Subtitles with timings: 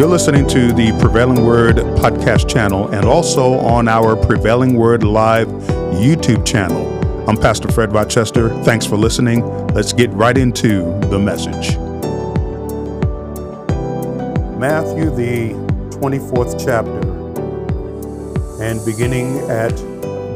[0.00, 5.46] You're listening to the Prevailing Word podcast channel and also on our Prevailing Word Live
[5.48, 6.88] YouTube channel.
[7.28, 8.48] I'm Pastor Fred Rochester.
[8.62, 9.44] Thanks for listening.
[9.74, 11.76] Let's get right into the message.
[14.58, 15.50] Matthew, the
[15.98, 16.98] 24th chapter,
[18.62, 19.72] and beginning at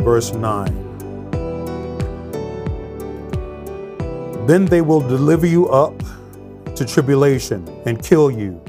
[0.04, 0.66] verse 9.
[4.46, 5.98] Then they will deliver you up
[6.76, 8.60] to tribulation and kill you,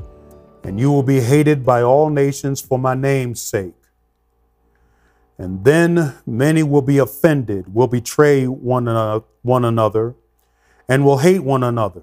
[0.66, 3.76] and you will be hated by all nations for my name's sake.
[5.38, 10.16] And then many will be offended, will betray one another, one another,
[10.90, 12.02] and will hate one another.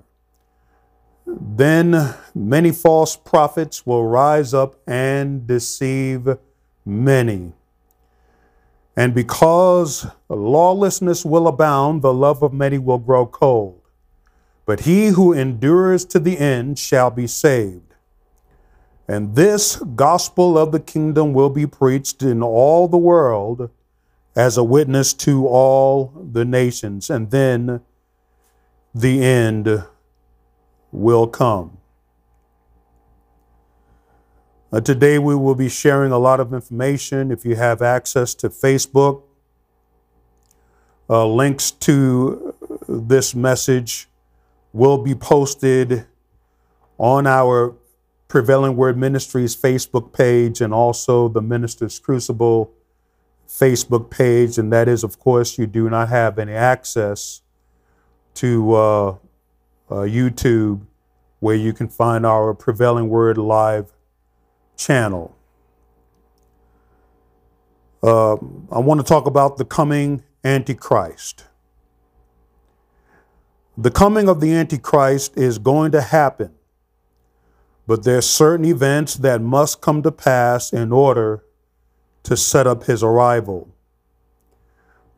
[1.26, 6.28] Then many false prophets will rise up and deceive
[6.84, 7.54] many.
[8.96, 13.80] And because lawlessness will abound, the love of many will grow cold.
[14.66, 17.91] But he who endures to the end shall be saved.
[19.08, 23.70] And this gospel of the kingdom will be preached in all the world
[24.34, 27.10] as a witness to all the nations.
[27.10, 27.80] And then
[28.94, 29.84] the end
[30.90, 31.78] will come.
[34.72, 37.30] Uh, today, we will be sharing a lot of information.
[37.30, 39.22] If you have access to Facebook,
[41.10, 42.54] uh, links to
[42.88, 44.08] this message
[44.72, 46.06] will be posted
[46.96, 47.74] on our
[48.32, 52.72] Prevailing Word Ministries Facebook page and also the Minister's Crucible
[53.46, 54.56] Facebook page.
[54.56, 57.42] And that is, of course, you do not have any access
[58.36, 59.16] to uh, uh,
[59.90, 60.80] YouTube
[61.40, 63.92] where you can find our Prevailing Word live
[64.78, 65.36] channel.
[68.02, 68.36] Uh,
[68.70, 71.44] I want to talk about the coming Antichrist.
[73.76, 76.54] The coming of the Antichrist is going to happen,
[77.86, 81.44] but there's certain events that must come to pass in order
[82.22, 83.68] to set up his arrival.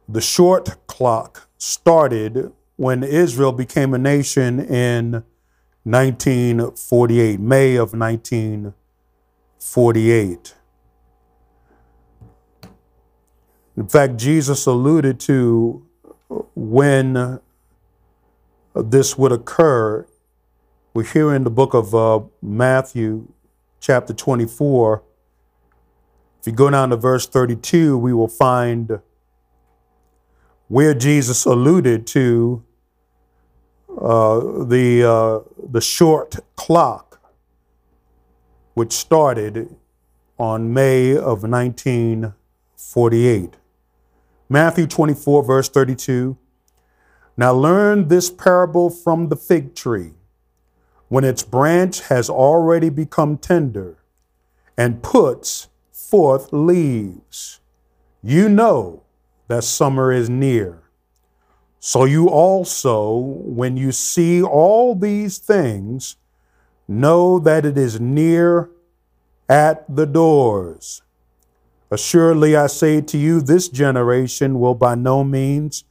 [0.08, 5.24] The shot clock started when Israel became a nation in
[5.84, 10.54] 1948, May of 1948.
[13.76, 15.86] In fact, Jesus alluded to
[16.54, 17.40] when
[18.74, 20.06] this would occur.
[20.94, 23.26] We're here in the book of uh, Matthew,
[23.80, 25.02] chapter 24.
[26.38, 29.00] If you go down to verse 32, we will find
[30.68, 32.62] where Jesus alluded to
[34.00, 37.20] uh, the, uh, the shot clock
[38.74, 39.74] which started
[40.38, 43.56] on May of 1948.
[44.48, 46.38] Matthew 24, verse 32.
[47.36, 50.12] Now learn this parable from the fig tree.
[51.14, 53.98] When its branch has already become tender
[54.76, 57.60] and puts forth leaves,
[58.22, 59.04] you know
[59.46, 60.82] that summer is near.
[61.78, 66.16] So you also, when you see all these things,
[66.88, 68.70] Know that it is near
[69.48, 71.02] at the doors.
[71.90, 75.84] Assuredly, I say to you, this generation will by no means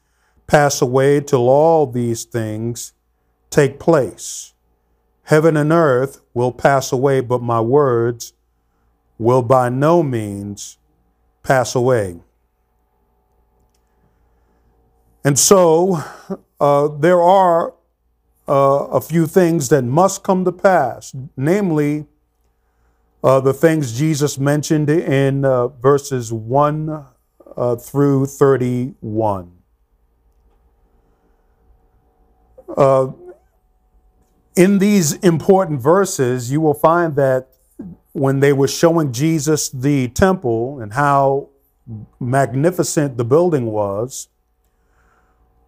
[0.45, 2.93] pass away till all these things
[3.49, 4.52] take place.
[5.23, 8.33] Heaven and earth will pass away, but my words
[9.17, 10.77] will by no means
[11.43, 12.19] pass away.
[15.23, 16.03] And so
[16.59, 17.73] uh, there are
[18.47, 22.05] uh, a few things that must come to pass, namely
[23.23, 27.05] uh, the things Jesus mentioned in uh, verses 1
[27.55, 29.51] uh, through 31.
[34.57, 37.47] Uh, in these important verses, you will find that
[38.11, 41.49] when they were showing Jesus the temple and how
[42.19, 44.29] magnificent the building was,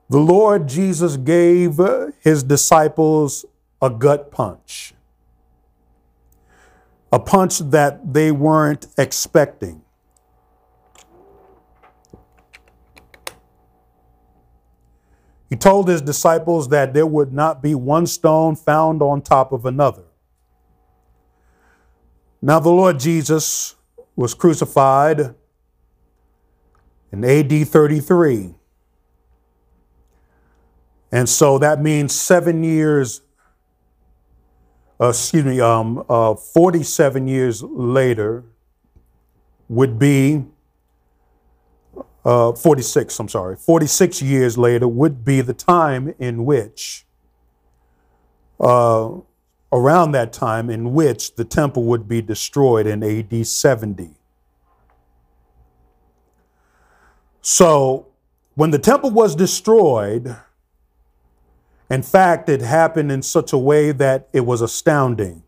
[0.10, 1.80] the Lord Jesus gave
[2.22, 3.46] his disciples
[3.82, 4.94] a gut punch,
[7.12, 9.82] a punch that they weren't expecting.
[15.50, 19.66] He told his disciples that there would not be one stone found on top of
[19.66, 20.04] another.
[22.42, 23.76] Now, the Lord Jesus
[24.16, 25.36] was crucified
[27.12, 28.56] in AD 33.
[31.12, 33.22] And so that means seven years,
[35.00, 38.44] uh, excuse me, um, uh, 47 years later
[39.70, 40.44] would be,
[42.26, 47.06] uh, 46, I'm sorry, 46 years later would be the time in which
[48.60, 49.12] uh,
[49.72, 54.16] around that time in which the temple would be destroyed in AD 70.
[57.42, 58.08] So,
[58.56, 60.36] when the temple was destroyed,
[61.90, 65.44] in fact, it happened in such a way that it was astounding.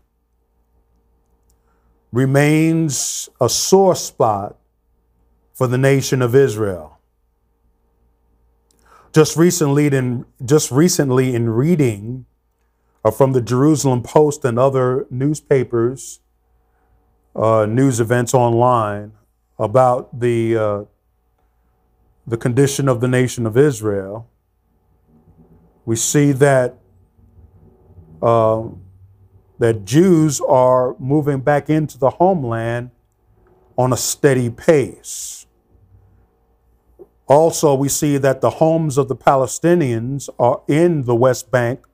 [2.12, 4.56] remains a sore spot
[5.54, 6.98] for the nation of Israel.
[9.12, 12.26] Just recently, in, just recently in reading
[13.04, 16.20] uh, from the Jerusalem Post and other newspapers,
[17.34, 19.12] uh, news events online
[19.58, 20.84] about the uh,
[22.26, 24.28] the condition of the nation of Israel,
[25.84, 26.76] we see that
[28.22, 28.62] uh,
[29.62, 32.90] that Jews are moving back into the homeland
[33.78, 35.46] on a steady pace.
[37.28, 41.86] Also, we see that the homes of the Palestinians are in the West Bank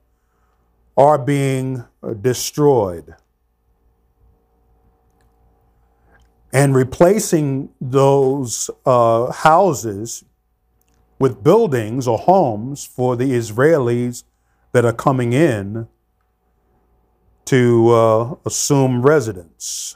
[0.97, 3.13] are being uh, destroyed.
[6.51, 10.25] And replacing those uh, houses
[11.19, 14.23] with buildings or homes for the Israelis
[14.71, 15.87] that are coming in
[17.49, 19.95] to uh, assume residence.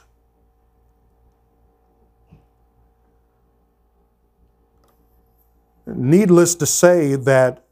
[5.86, 7.64] Needless to say that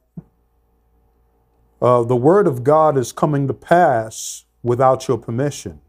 [1.80, 5.80] uh, the word of God is coming to pass without your permission.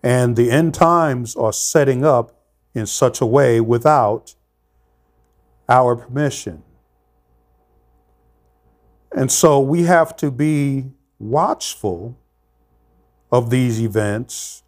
[0.00, 2.40] And the end times are setting up
[2.72, 4.36] in such a way without
[5.68, 6.62] our permission.
[9.10, 12.16] And so we have to be watchful
[13.30, 14.62] of these events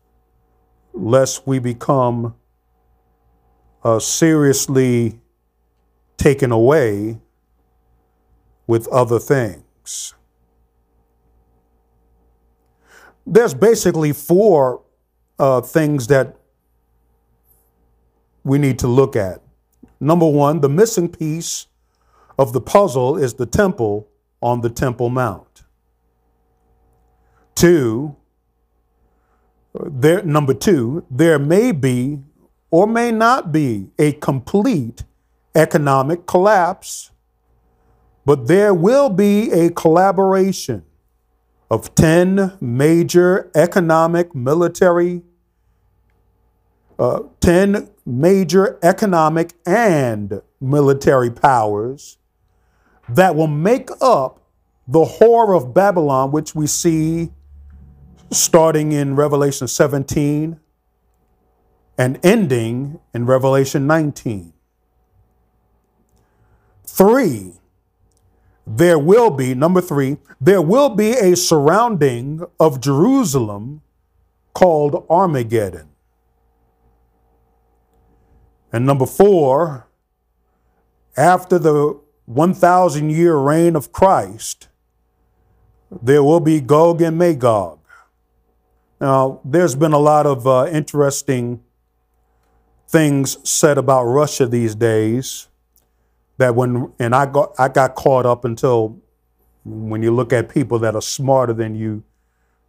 [0.92, 2.34] lest we become
[3.84, 5.20] uh, seriously
[6.16, 7.18] taken away
[8.66, 10.14] with other things.
[13.26, 14.82] There's basically four
[15.38, 16.36] uh, things that
[18.44, 19.42] we need to look at.
[20.00, 21.66] Number one, the missing piece
[22.38, 24.08] of the puzzle is the temple
[24.40, 25.55] on the Temple Mount.
[27.56, 28.14] Two,
[29.74, 32.20] there, number two, there may be
[32.70, 35.04] or may not be a complete
[35.54, 37.10] economic collapse,
[38.26, 40.84] but there will be a collaboration
[41.70, 45.22] of 10 major economic, military,
[46.98, 52.18] uh, 10 major economic and military powers
[53.08, 54.42] that will make up
[54.86, 57.30] the whore of Babylon, which we see
[58.30, 60.58] starting in Revelation 17
[61.98, 64.52] and ending in Revelation 19.
[66.84, 67.52] Three,
[68.66, 73.82] there will be, number three, there will be a surrounding of Jerusalem
[74.52, 75.88] called Armageddon.
[78.72, 79.86] And number four,
[81.16, 84.68] after the 1,000 year reign of Christ,
[86.02, 87.78] there will be Gog and Magog.
[89.00, 91.62] Now, there's been a lot of uh, interesting
[92.88, 95.48] things said about Russia these days.
[96.38, 98.98] That when and I got I got caught up until
[99.64, 102.02] when you look at people that are smarter than you,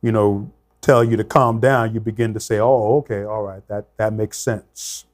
[0.02, 3.68] you know, tell you to calm down, you begin to say, "Oh, okay, all right,
[3.68, 5.06] that that makes sense."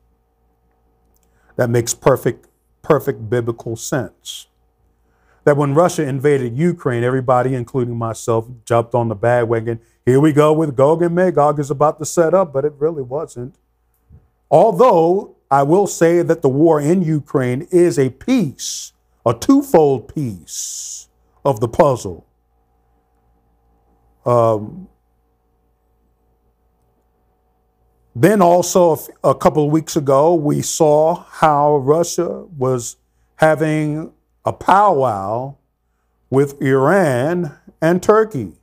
[1.55, 2.48] That makes perfect
[2.84, 4.48] perfect biblical sense
[5.43, 9.79] that when Russia invaded Ukraine, everybody, including myself, jumped on the bandwagon.
[10.05, 13.01] Here we go with Gog and Magog is about to set up, but it really
[13.03, 13.55] wasn't.
[14.51, 18.91] Although I will say that the war in Ukraine is a piece,
[19.25, 21.07] a twofold piece
[21.45, 22.25] of the puzzle.
[24.25, 24.89] Um,
[28.15, 32.98] then also a couple of weeks ago, we saw how Russia was
[33.36, 34.12] having
[34.45, 35.55] a powwow
[36.29, 38.53] with Iran and Turkey.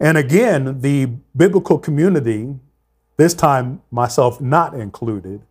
[0.00, 2.54] And again, the biblical community,
[3.16, 5.42] this time myself not included,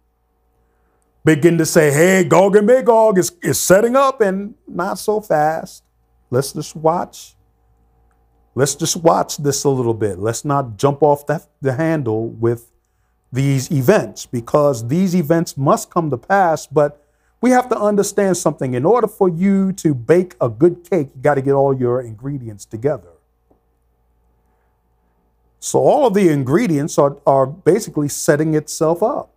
[1.25, 5.83] begin to say, hey, Gog and Magog is, is setting up and not so fast.
[6.29, 7.35] Let's just watch.
[8.55, 10.17] Let's just watch this a little bit.
[10.17, 12.71] Let's not jump off the, the handle with
[13.31, 17.03] these events because these events must come to pass, but
[17.41, 18.73] we have to understand something.
[18.73, 22.01] In order for you to bake a good cake, you got to get all your
[22.01, 23.16] ingredients together.
[25.59, 29.33] So all of the ingredients are, are basically setting itself up.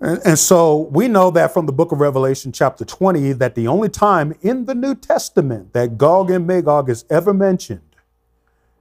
[0.00, 3.68] And, and, so we know that from the book of Revelation, chapter 20, that the
[3.68, 7.82] only time in the New Testament that Gog and Magog is ever mentioned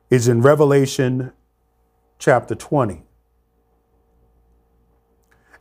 [0.10, 1.34] is in Revelation
[2.20, 3.04] chapter 20.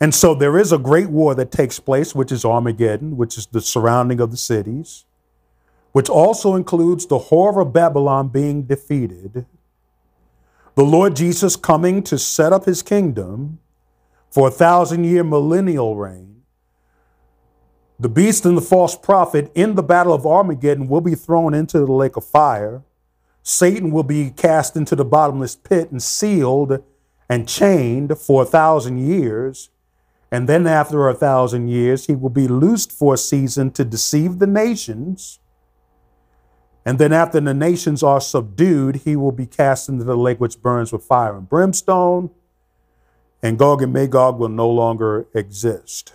[0.01, 3.47] And so there is a great war that takes place, which is Armageddon, which is
[3.47, 5.05] the surrounding of the cities,
[5.99, 9.45] which also includes the whore of Babylon being defeated,
[10.77, 13.59] the Lord Jesus coming to set up his kingdom
[14.31, 16.43] for a thousand year millennial reign.
[17.99, 21.81] The beast and the false prophet in the battle of Armageddon will be thrown into
[21.81, 22.85] the lake of fire.
[23.43, 26.81] Satan will be cast into the bottomless pit and sealed
[27.29, 29.71] and chained for a thousand years.
[30.31, 34.39] And then, after a thousand years, he will be loosed for a season to deceive
[34.39, 35.41] the nations.
[36.89, 40.63] And then, after the nations are subdued, he will be cast into the lake which
[40.63, 42.31] burns with fire and brimstone
[43.43, 46.13] and Gog and Magog will no longer exist.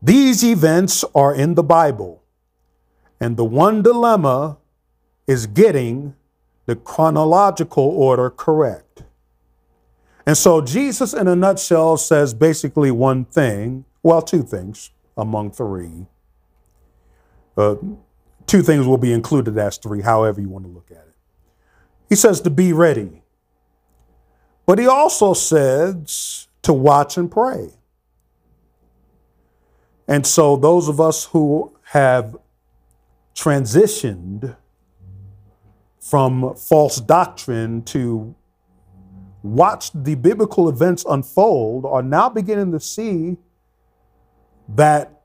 [0.00, 2.22] These events are in the Bible,
[3.20, 4.58] and the one dilemma
[5.26, 6.14] is getting
[6.66, 9.02] the chronological order correct.
[10.24, 16.06] And so Jesus, in a nutshell, says basically one thing well, two things among three.
[17.56, 17.76] Uh,
[18.46, 21.14] two things will be included as three, however you want to look at it.
[22.08, 23.22] He says to be ready.
[24.66, 27.70] But he also says to watch and pray.
[30.08, 32.36] And so, those of us who have
[33.34, 34.56] transitioned
[36.00, 38.34] from false doctrine to
[39.42, 43.36] watch the biblical events unfold are now beginning to see
[44.68, 45.15] that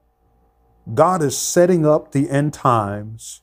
[0.93, 3.41] God is setting up the end times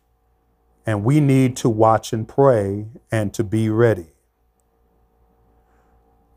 [0.84, 4.08] and we need to watch and pray and to be ready.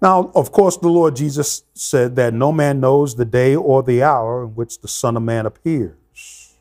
[0.01, 4.01] Now, of course, the Lord Jesus said that no man knows the day or the
[4.01, 6.55] hour in which the Son of Man appears.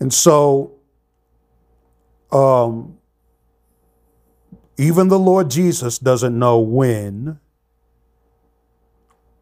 [0.00, 0.74] And so,
[2.30, 2.98] um,
[4.76, 7.40] even the Lord Jesus doesn't know when.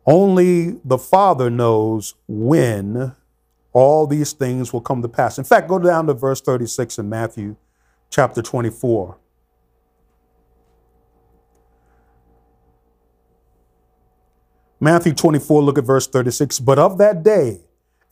[0.07, 3.15] Only the Father knows when
[3.73, 5.37] all these things will come to pass.
[5.37, 7.57] In fact, go down to verse 36 in Matthew
[8.09, 9.19] chapter 24.
[14.79, 16.61] Matthew 24, look at verse 36.
[16.61, 17.61] But of that day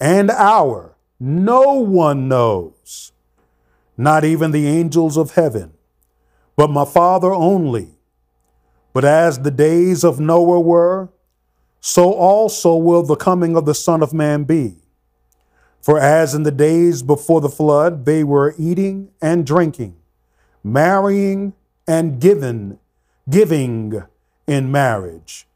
[0.01, 3.13] and hour, no one knows,
[3.97, 5.75] not even the angels of heaven,
[6.57, 7.91] but my Father only.
[8.93, 11.11] But as the days of Noah were,
[11.87, 14.77] so also will the coming of the Son of Man be.
[15.83, 19.95] For as in the days before the flood, they were eating and drinking,
[20.63, 21.53] marrying
[21.87, 22.79] and giving,
[23.29, 24.03] giving
[24.47, 25.47] in marriage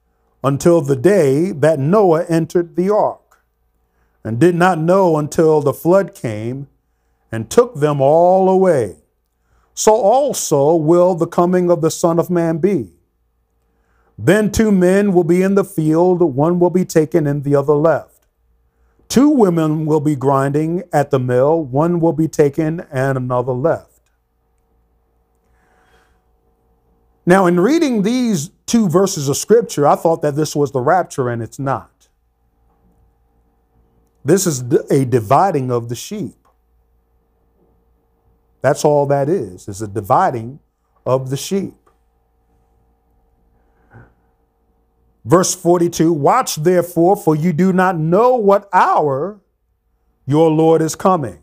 [0.45, 3.43] until the day that Noah entered the ark,
[4.23, 6.69] and did not know until the flood came
[7.33, 8.99] and took them all away.
[9.73, 12.98] So also will the coming of the Son of Man be.
[14.19, 17.75] Then two men will be in the field, one will be taken and the other
[17.75, 18.27] left.
[19.09, 24.01] Two women will be grinding at the mill, one will be taken and another left.
[27.25, 31.29] Now, in reading these two verses of scripture, I thought that this was the rapture,
[31.29, 32.09] and it's not.
[34.25, 34.61] This is
[34.91, 36.37] a dividing of the sheep.
[38.63, 40.59] That's all that is, is a dividing
[41.07, 41.88] of the sheep.
[45.29, 49.39] Verse 42 Watch therefore, for you do not know what hour
[50.25, 51.43] your Lord is coming.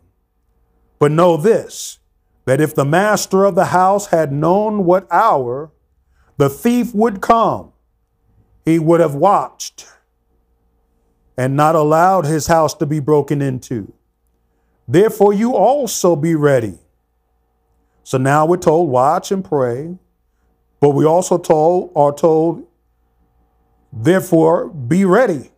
[0.98, 2.00] But know this
[2.46, 5.70] that if the master of the house had known what hour
[6.36, 7.72] the thief would come,
[8.64, 9.86] he would have watched
[11.36, 13.92] and not allowed his house to be broken into.
[14.88, 16.78] Therefore, you also be ready.
[18.02, 19.96] So now we're told, watch and pray,
[20.80, 22.66] but we also told are told,
[24.04, 25.50] therefore, be ready.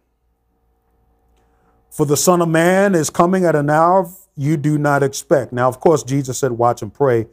[1.91, 5.53] For the Son of Man is coming at an hour you do not expect.
[5.53, 7.27] Now, of course, Jesus said, watch and pray.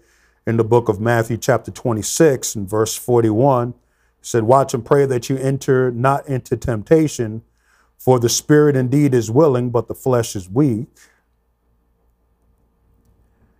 [0.48, 3.72] in the book of Matthew, chapter 26, and verse 41.
[3.72, 3.76] He
[4.22, 7.44] said, Watch and pray that you enter not into temptation,
[7.98, 10.88] for the spirit indeed is willing, but the flesh is weak.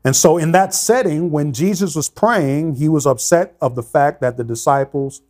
[0.04, 4.22] And so, in that setting, when Jesus was praying, he was upset of the fact
[4.22, 5.22] that the disciples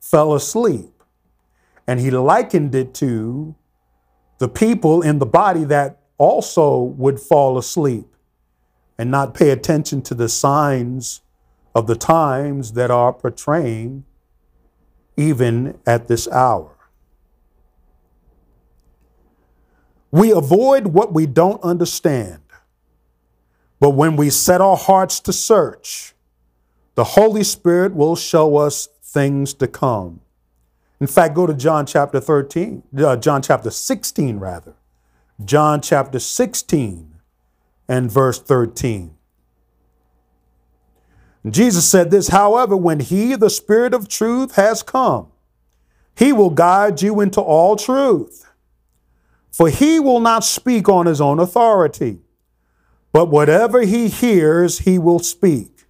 [0.00, 0.93] fell asleep.
[1.86, 3.54] And he likened it to
[4.38, 8.06] the people in the body that also would fall asleep
[8.98, 11.20] and not pay attention to the signs
[11.74, 14.04] of the times that are portraying
[15.16, 16.70] even at this hour.
[20.10, 22.40] We avoid what we don't understand,
[23.80, 26.14] but when we set our hearts to search,
[26.94, 30.20] the Holy Spirit will show us things to come.
[31.00, 34.74] In fact, go to John chapter 13, uh, John chapter 16, rather.
[35.44, 37.14] John chapter 16
[37.88, 39.14] and verse 13.
[41.50, 45.28] Jesus said this, however, when he, the Spirit of truth, has come,
[46.16, 48.48] he will guide you into all truth.
[49.50, 52.20] For he will not speak on his own authority,
[53.12, 55.84] but whatever he hears, he will speak.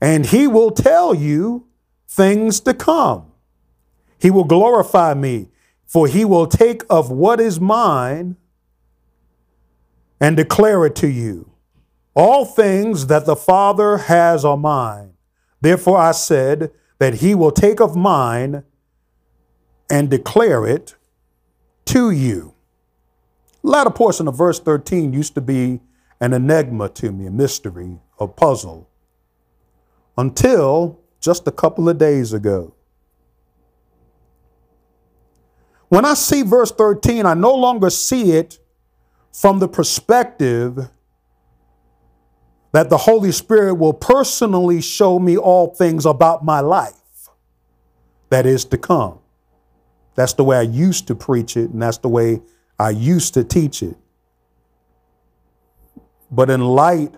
[0.00, 1.66] And he will tell you
[2.06, 3.32] things to come.
[4.20, 5.48] He will glorify me,
[5.86, 8.36] for he will take of what is mine
[10.20, 11.50] and declare it to you.
[12.14, 15.14] All things that the Father has are mine.
[15.60, 18.64] Therefore I said that he will take of mine
[19.90, 20.94] and declare it
[21.86, 22.54] to you.
[23.62, 25.80] Latter portion of verse 13 used to be
[26.20, 28.88] an enigma to me, a mystery, a puzzle,
[30.16, 32.73] until just a couple of days ago.
[35.94, 38.58] When I see verse 13, I no longer see it
[39.32, 40.90] from the perspective
[42.72, 47.28] that the Holy Spirit will personally show me all things about my life
[48.28, 49.20] that is to come.
[50.16, 52.42] That's the way I used to preach it, and that's the way
[52.76, 53.96] I used to teach it.
[56.28, 57.14] But in light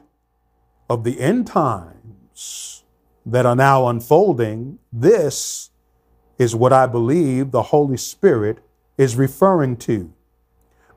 [0.91, 2.85] of the end times
[3.25, 5.71] that are now unfolding, this
[6.37, 8.59] is what I believe the Holy Spirit
[8.99, 10.13] is referring to.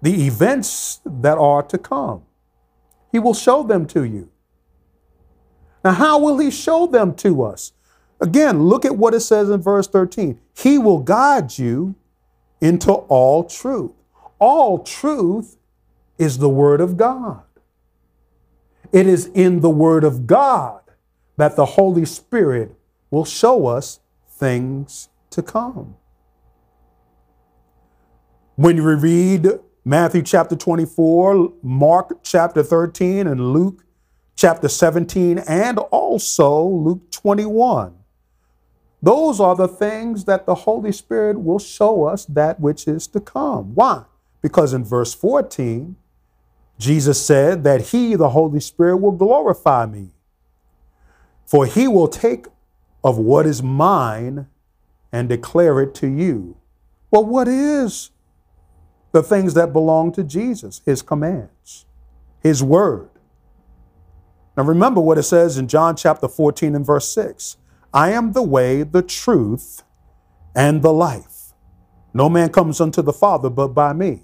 [0.02, 2.24] The events that are to come.
[3.12, 4.30] He will show them to you.
[5.84, 7.74] Now, how will he show them to us?
[8.22, 10.40] Again, look at what it says in verse 13.
[10.56, 11.96] He will guide you
[12.62, 13.94] into all truth.
[14.40, 15.58] All truth
[16.18, 17.44] is the Word of God.
[18.92, 20.82] It is in the Word of God
[21.38, 22.76] that the Holy Spirit
[23.10, 25.96] will show us things to come.
[28.60, 29.48] When you read
[29.86, 33.86] Matthew chapter 24, Mark chapter 13, and Luke
[34.36, 37.96] chapter 17 and also Luke 21.
[39.02, 43.22] Those are the things that the Holy Spirit will show us that which is to
[43.22, 43.76] come.
[43.76, 44.04] Why?
[44.42, 45.96] Because in verse 14,
[46.78, 50.10] Jesus said that He, the Holy Spirit, will glorify me.
[51.46, 52.48] For He will take
[53.06, 54.48] of what is mine
[55.14, 56.58] and declare it to you.
[57.10, 58.12] Well, what is
[59.12, 60.82] the things that belong to Jesus?
[60.86, 61.86] His commands,
[62.42, 63.10] His word.
[64.56, 67.58] Now remember what it says in John chapter 14 and verse 6
[67.94, 69.84] I am the way, the truth,
[70.56, 71.54] and the life.
[72.14, 74.24] No man comes unto the Father but by me.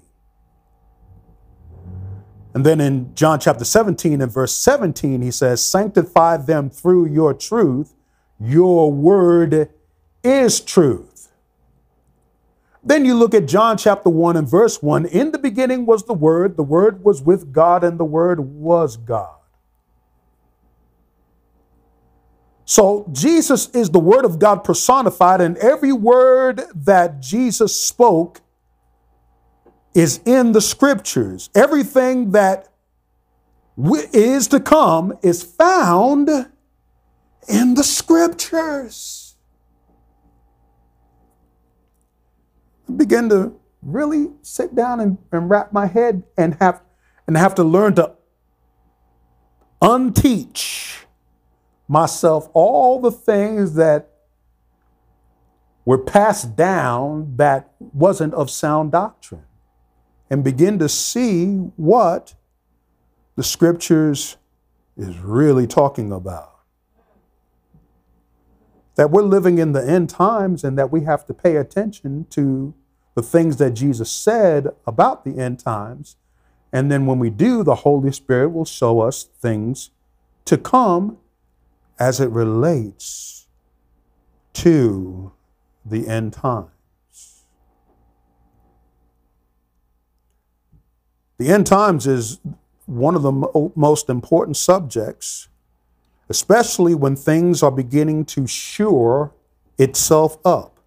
[2.54, 7.34] And then in John chapter 17 and verse 17, he says, Sanctify them through your
[7.34, 7.94] truth.
[8.40, 9.68] Your word
[10.24, 11.15] is truth.
[12.86, 15.06] Then you look at John chapter 1 and verse 1.
[15.06, 18.96] In the beginning was the Word, the Word was with God, and the Word was
[18.96, 19.34] God.
[22.64, 28.40] So Jesus is the Word of God personified, and every word that Jesus spoke
[29.92, 31.50] is in the scriptures.
[31.56, 32.68] Everything that
[34.12, 36.28] is to come is found
[37.48, 39.26] in the scriptures.
[42.74, 46.82] I begin to really sit down and, and wrap my head and have
[47.26, 48.12] and have to learn to
[49.82, 51.04] unteach
[51.88, 54.10] myself all the things that
[55.84, 59.44] were passed down that wasn't of sound doctrine
[60.28, 62.34] and begin to see what
[63.36, 64.36] the scriptures
[64.96, 66.55] is really talking about.
[68.96, 72.74] That we're living in the end times and that we have to pay attention to
[73.14, 76.16] the things that Jesus said about the end times.
[76.72, 79.90] And then when we do, the Holy Spirit will show us things
[80.44, 81.18] to come
[81.98, 83.46] as it relates
[84.54, 85.32] to
[85.84, 86.70] the end times.
[91.38, 92.38] The end times is
[92.86, 95.48] one of the mo- most important subjects,
[96.28, 99.32] especially when things are beginning to shore
[99.78, 100.80] itself up.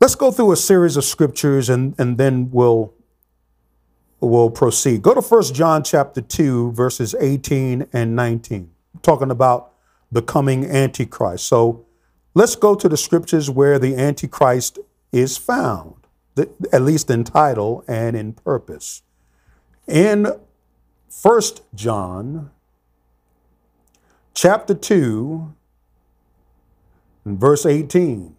[0.00, 2.94] Let's go through a series of scriptures and, and then we'll,
[4.20, 5.02] we'll proceed.
[5.02, 8.70] Go to 1 John chapter 2, verses 18 and 19,
[9.02, 9.72] talking about
[10.10, 11.46] the coming Antichrist.
[11.46, 11.84] So
[12.34, 14.78] let's go to the scriptures where the Antichrist
[15.12, 15.94] is found,
[16.72, 19.02] at least in title and in purpose.
[19.86, 20.28] In
[21.10, 21.42] 1
[21.74, 22.50] John
[24.32, 25.52] chapter 2,
[27.26, 28.36] verse 18.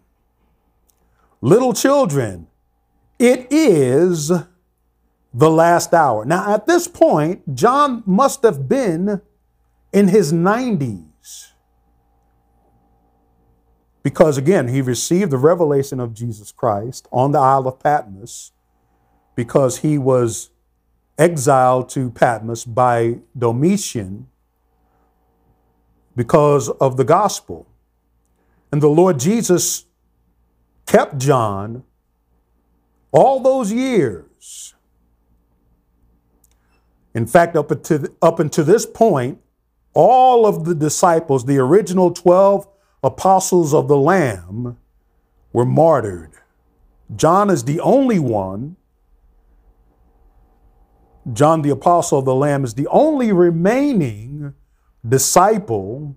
[1.42, 2.46] Little children,
[3.18, 6.24] it is the last hour.
[6.24, 9.20] Now, at this point, John must have been
[9.92, 11.52] in his 90s.
[14.02, 18.52] Because again, he received the revelation of Jesus Christ on the Isle of Patmos
[19.36, 20.51] because he was
[21.18, 24.28] exiled to Patmos by Domitian
[26.16, 27.66] because of the gospel.
[28.70, 29.84] And the Lord Jesus
[30.86, 31.84] kept John
[33.12, 34.74] all those years.
[37.14, 39.38] In fact, up until, up until this point,
[39.92, 42.66] all of the disciples, the original 12
[43.04, 44.78] apostles of the Lamb,
[45.52, 46.32] were martyred.
[47.14, 48.76] John is the only one,
[51.32, 54.54] John the apostle of the Lamb is the only remaining
[55.06, 56.16] disciple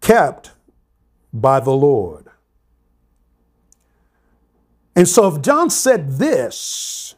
[0.00, 0.52] kept
[1.32, 2.26] by the Lord.
[4.94, 7.14] And so, if John said this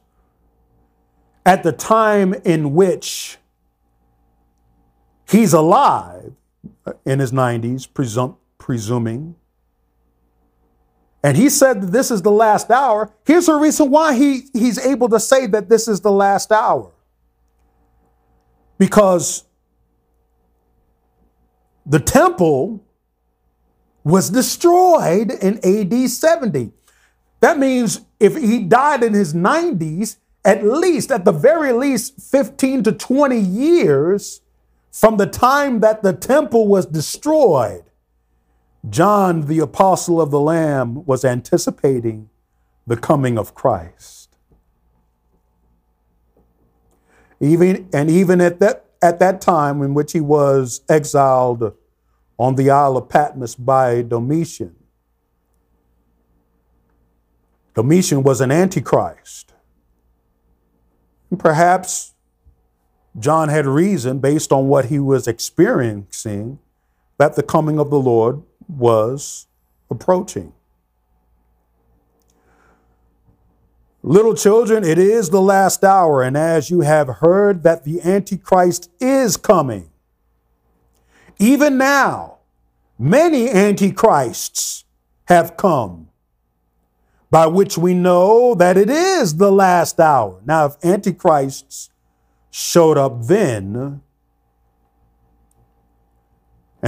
[1.47, 3.39] at the time in which
[5.29, 6.33] he's alive
[7.05, 9.37] in his 90s, presum- presuming,
[11.23, 14.79] and he said that this is the last hour, here's the reason why he, he's
[14.79, 16.93] able to say that this is the last hour.
[18.79, 19.45] Because
[21.85, 22.85] the temple
[24.05, 26.71] was destroyed in AD 70.
[27.41, 32.85] That means if he died in his 90s, at least, at the very least, 15
[32.85, 34.41] to 20 years
[34.93, 37.85] from the time that the temple was destroyed,
[38.89, 42.31] John, the apostle of the Lamb, was anticipating
[42.87, 44.37] the coming of Christ.
[47.41, 51.75] Even, and even at that, at that time in which he was exiled
[52.39, 54.75] on the Isle of Patmos by Domitian,
[57.75, 59.53] Domitian was an antichrist.
[61.31, 62.15] And perhaps
[63.19, 66.59] John had reason, based on what he was experiencing,
[67.19, 69.47] that the coming of the Lord was
[69.91, 70.53] approaching.
[74.03, 78.91] Little children, it is the last hour, and as you have heard that the Antichrist
[79.01, 79.91] is coming,
[81.39, 82.39] even now,
[82.99, 84.85] many Antichrists
[85.27, 86.09] have come
[87.31, 90.41] by which we know that it is the last hour.
[90.45, 91.91] Now, if antichrists
[92.51, 94.03] showed up then,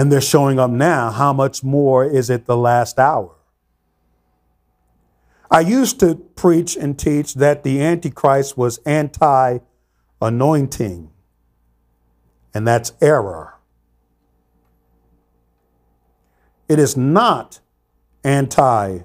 [0.00, 3.34] and they're showing up now, how much more is it the last hour?
[5.50, 9.58] I used to preach and teach that the Antichrist was anti
[10.22, 11.10] anointing,
[12.54, 13.58] and that's error.
[16.66, 17.60] It is not
[18.24, 19.00] anti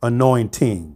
[0.00, 0.94] anointing.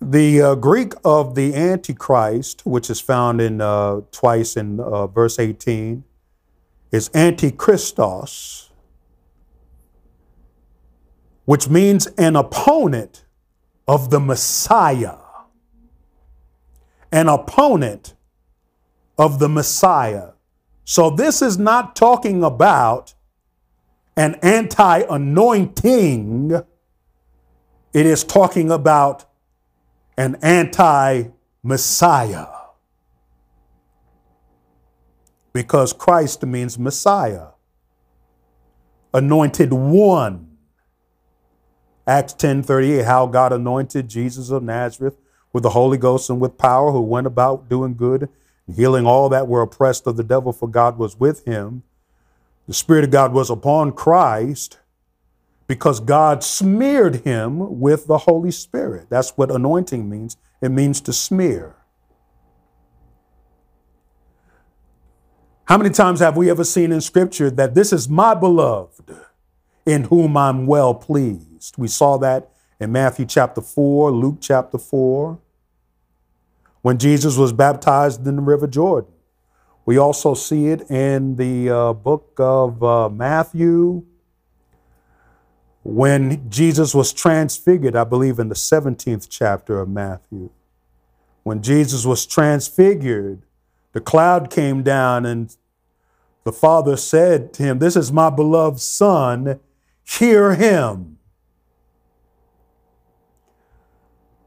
[0.00, 5.38] The uh, Greek of the Antichrist, which is found in uh, twice in uh, verse
[5.38, 6.04] 18,
[6.90, 8.70] is Antichristos,
[11.44, 13.26] which means an opponent
[13.86, 15.16] of the Messiah.
[17.12, 18.14] An opponent
[19.18, 20.30] of the Messiah.
[20.84, 23.12] So this is not talking about
[24.16, 26.52] an anti anointing,
[27.92, 29.29] it is talking about
[30.20, 31.24] an anti
[31.62, 32.46] Messiah.
[35.54, 37.48] Because Christ means Messiah,
[39.14, 40.58] anointed one.
[42.06, 45.16] Acts 10 38, how God anointed Jesus of Nazareth
[45.54, 48.28] with the Holy Ghost and with power, who went about doing good,
[48.76, 51.82] healing all that were oppressed of the devil, for God was with him.
[52.68, 54.79] The Spirit of God was upon Christ
[55.70, 59.06] because God smeared him with the Holy Spirit.
[59.08, 60.36] That's what anointing means.
[60.60, 61.76] It means to smear.
[65.66, 69.14] How many times have we ever seen in Scripture that this is my beloved
[69.86, 71.78] in whom I'm well pleased?
[71.78, 75.38] We saw that in Matthew chapter 4, Luke chapter 4,
[76.82, 79.12] when Jesus was baptized in the River Jordan.
[79.86, 84.04] We also see it in the uh, book of uh, Matthew
[85.90, 90.50] when Jesus was transfigured, I believe in the 17th chapter of Matthew.
[91.42, 93.42] When Jesus was transfigured,
[93.92, 95.56] the cloud came down and
[96.44, 99.58] the Father said to him, This is my beloved Son,
[100.04, 101.18] hear him.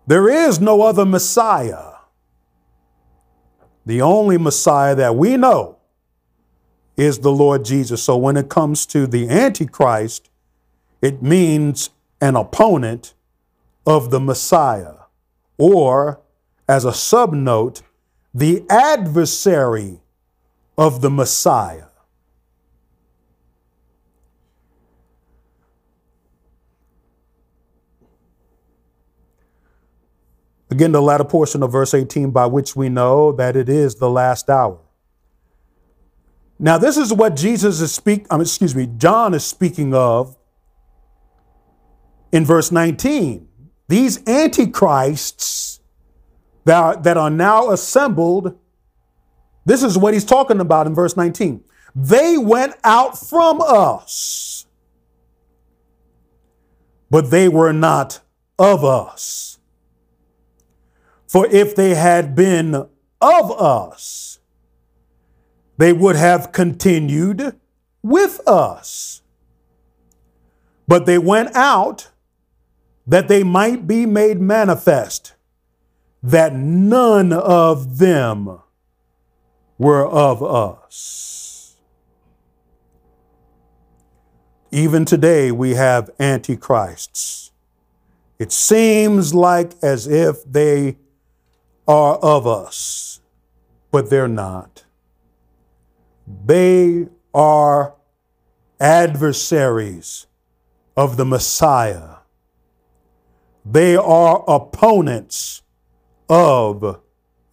[0.07, 1.95] There is no other Messiah.
[3.85, 5.79] The only Messiah that we know
[6.95, 8.01] is the Lord Jesus.
[8.01, 10.29] So when it comes to the Antichrist,
[11.03, 11.89] it means
[12.21, 13.13] an opponent
[13.85, 14.93] of the Messiah,
[15.57, 16.21] or
[16.69, 17.81] as a subnote,
[18.33, 19.99] the adversary
[20.77, 21.87] of the Messiah.
[30.71, 34.09] Again, the latter portion of verse 18, by which we know that it is the
[34.09, 34.79] last hour.
[36.57, 38.25] Now, this is what Jesus is speak.
[38.29, 40.37] Um, excuse me, John is speaking of
[42.33, 43.47] in verse 19.
[43.87, 45.79] These antichrists
[46.65, 48.57] that are, that are now assembled,
[49.65, 51.63] this is what he's talking about in verse 19.
[51.95, 54.65] They went out from us,
[57.11, 58.19] but they were not
[58.57, 59.59] of us.
[61.27, 62.73] For if they had been
[63.21, 64.39] of us,
[65.77, 67.55] they would have continued
[68.01, 69.21] with us.
[70.87, 72.09] But they went out
[73.05, 75.33] that they might be made manifest
[76.21, 78.59] that none of them
[79.77, 81.75] were of us.
[84.71, 87.51] Even today, we have antichrists.
[88.39, 90.97] It seems like as if they
[91.87, 93.19] are of us,
[93.91, 94.85] but they're not.
[96.45, 97.95] They are
[98.79, 100.25] adversaries
[100.95, 102.22] of the Messiah
[103.65, 105.61] they are opponents
[106.29, 106.99] of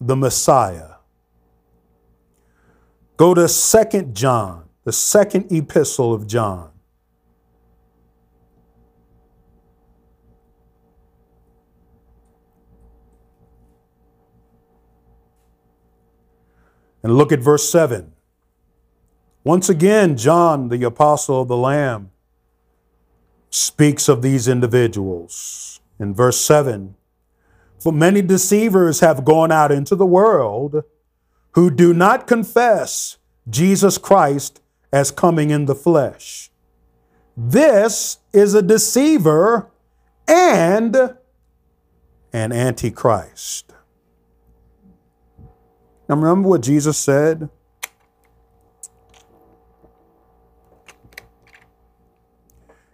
[0.01, 0.95] the Messiah.
[3.17, 6.71] Go to Second John, the second epistle of John.
[17.03, 18.13] And look at verse 7.
[19.43, 22.11] Once again, John, the apostle of the Lamb,
[23.49, 26.97] speaks of these individuals in verse 7
[27.79, 30.83] For many deceivers have gone out into the world
[31.53, 34.61] who do not confess Jesus Christ
[34.93, 36.51] as coming in the flesh.
[37.37, 39.71] This is a deceiver
[40.27, 40.97] and
[42.33, 43.73] an antichrist.
[46.09, 47.49] Now remember what Jesus said?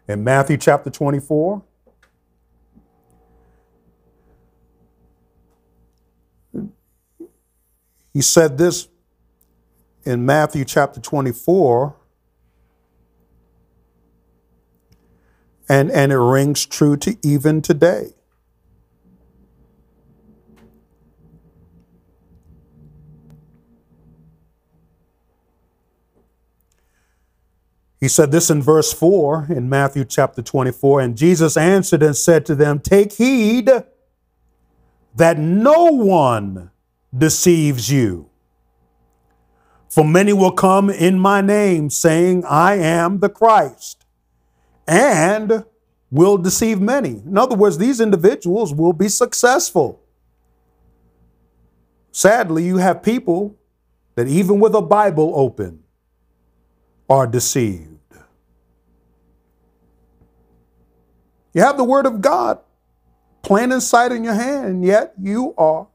[0.09, 1.63] In Matthew chapter 24,
[8.17, 8.89] He said this
[10.07, 11.95] in Matthew chapter 24,
[15.69, 18.15] and, and it rings true to even today.
[28.01, 31.03] He said this in verse 4 in Matthew chapter 24.
[31.03, 33.71] And Jesus answered and said to them, Take heed
[35.15, 36.71] that no one
[37.17, 38.29] deceives you.
[39.89, 44.05] For many will come in my name, saying, I am the Christ,
[44.87, 45.65] and
[46.11, 47.23] will deceive many.
[47.25, 50.03] In other words, these individuals will be successful.
[52.13, 53.57] Sadly, you have people
[54.15, 55.83] that, even with a Bible open,
[57.09, 57.91] are deceived.
[61.53, 62.59] You have the Word of God
[63.43, 65.87] plain in sight in your hand, and yet you are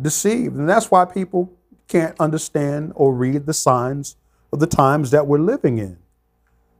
[0.00, 0.56] deceived.
[0.56, 1.52] And that's why people
[1.88, 4.16] can't understand or read the signs
[4.52, 5.98] of the times that we're living in.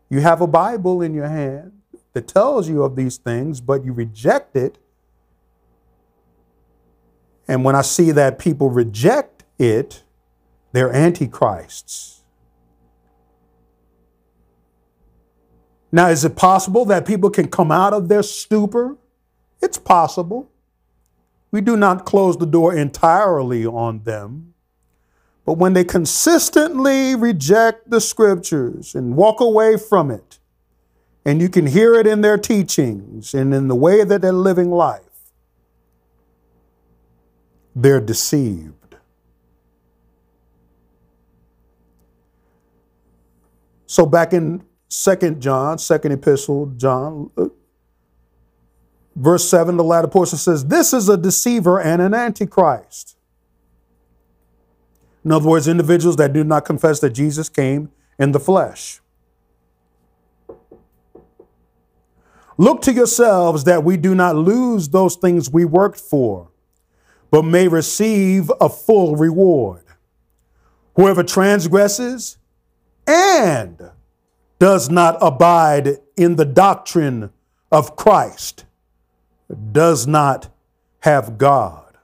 [0.09, 1.73] You have a Bible in your hand
[2.13, 4.79] that tells you of these things, but you reject it.
[7.47, 10.03] And when I see that people reject it,
[10.73, 12.23] they're antichrists.
[15.93, 18.97] Now, is it possible that people can come out of their stupor?
[19.63, 20.51] It's possible.
[21.55, 24.55] We do not close the door entirely on them.
[25.45, 30.41] But when they consistently reject the scriptures and walk away from it,
[31.25, 34.73] and you can hear it in their teachings and in the way that they're living
[34.73, 35.31] life,
[37.77, 38.97] they're deceived.
[43.87, 47.31] So back in Second John, second epistle, John,
[49.15, 53.17] verse 7, the latter portion says, This is a deceiver and an antichrist.
[55.25, 59.01] In other words, individuals that do not confess that Jesus came in the flesh.
[62.57, 66.51] Look to yourselves that we do not lose those things we worked for,
[67.31, 69.83] but may receive a full reward.
[70.95, 72.39] Whoever transgresses
[73.07, 73.91] and
[74.61, 77.31] does not abide in the doctrine
[77.73, 78.65] of Christ
[79.73, 80.49] does not
[81.01, 81.97] have God.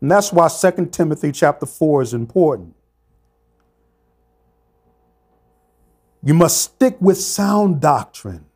[0.00, 2.74] And that's why 2 Timothy chapter 4 is important.
[6.22, 8.46] You must stick with sound doctrine.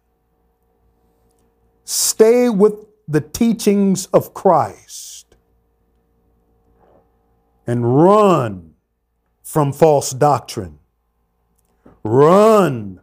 [1.85, 2.75] Stay with
[3.09, 5.35] the teachings of Christ
[7.67, 8.75] and run
[9.43, 10.79] from false doctrine.
[12.05, 13.01] Run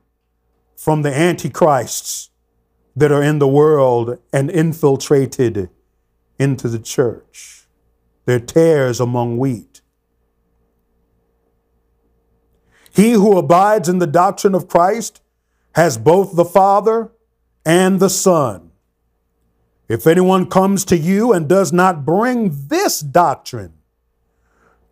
[0.76, 2.30] from the antichrists
[2.98, 5.70] that are in the world and infiltrated
[6.40, 7.68] into the church.
[8.26, 9.82] They're tares among wheat.
[12.92, 15.22] He who abides in the doctrine of Christ
[15.76, 17.12] has both the Father
[17.64, 18.72] and the Son.
[19.88, 23.74] If anyone comes to you and does not bring this doctrine,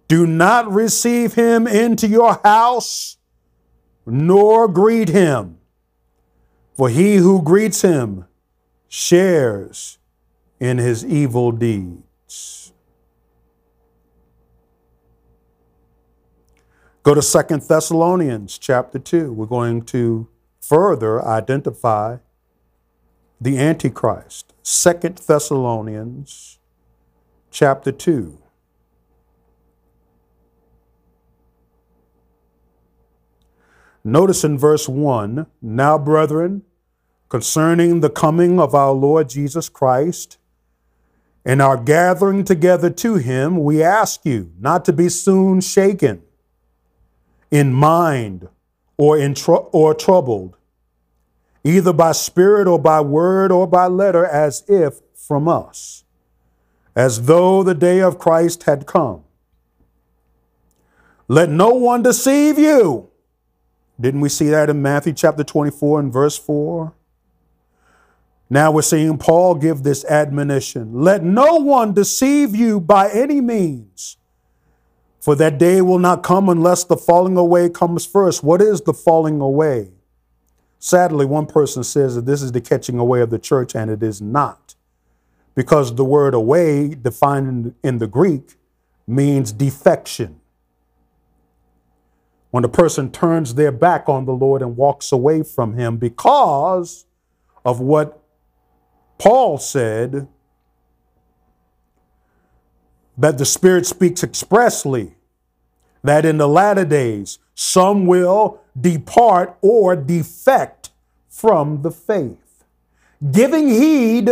[0.07, 3.17] do not receive him into your house,
[4.05, 5.57] nor greet him.
[6.75, 8.25] For he who greets him
[8.87, 9.97] shares
[10.59, 12.73] in his evil deeds.
[17.03, 19.31] Go to Second Thessalonians chapter 2.
[19.31, 20.27] We're going to
[20.59, 22.17] further identify
[23.39, 24.53] the Antichrist.
[24.63, 26.59] Second Thessalonians
[27.51, 28.39] chapter 2.
[34.07, 36.61] Notice in verse 1 Now, brethren,
[37.27, 40.37] concerning the coming of our Lord Jesus Christ
[41.43, 46.21] and our gathering together to him, we ask you not to be soon shaken
[47.49, 48.47] in mind
[48.95, 50.55] or in tr- or troubled,
[51.63, 56.03] either by spirit or by word or by letter, as if from us,
[56.95, 59.23] as though the day of Christ had come.
[61.27, 63.09] Let no one deceive you.
[63.99, 66.93] Didn't we see that in Matthew chapter 24 and verse 4?
[68.49, 74.17] Now we're seeing Paul give this admonition Let no one deceive you by any means
[75.25, 78.43] for that day will not come unless the falling away comes first.
[78.43, 79.89] What is the falling away?
[80.77, 84.03] Sadly, one person says that this is the catching away of the church, and it
[84.03, 84.75] is not.
[85.55, 88.53] Because the word away, defined in the Greek,
[89.07, 90.41] means defection.
[92.55, 97.05] When a person turns their back on the Lord and walks away from him because
[97.65, 98.23] of what
[99.17, 100.29] Paul said
[103.17, 105.17] that the Spirit speaks expressly
[106.01, 110.91] that in the latter days some will depart or defect
[111.27, 112.63] from the faith,
[113.33, 114.31] giving heed,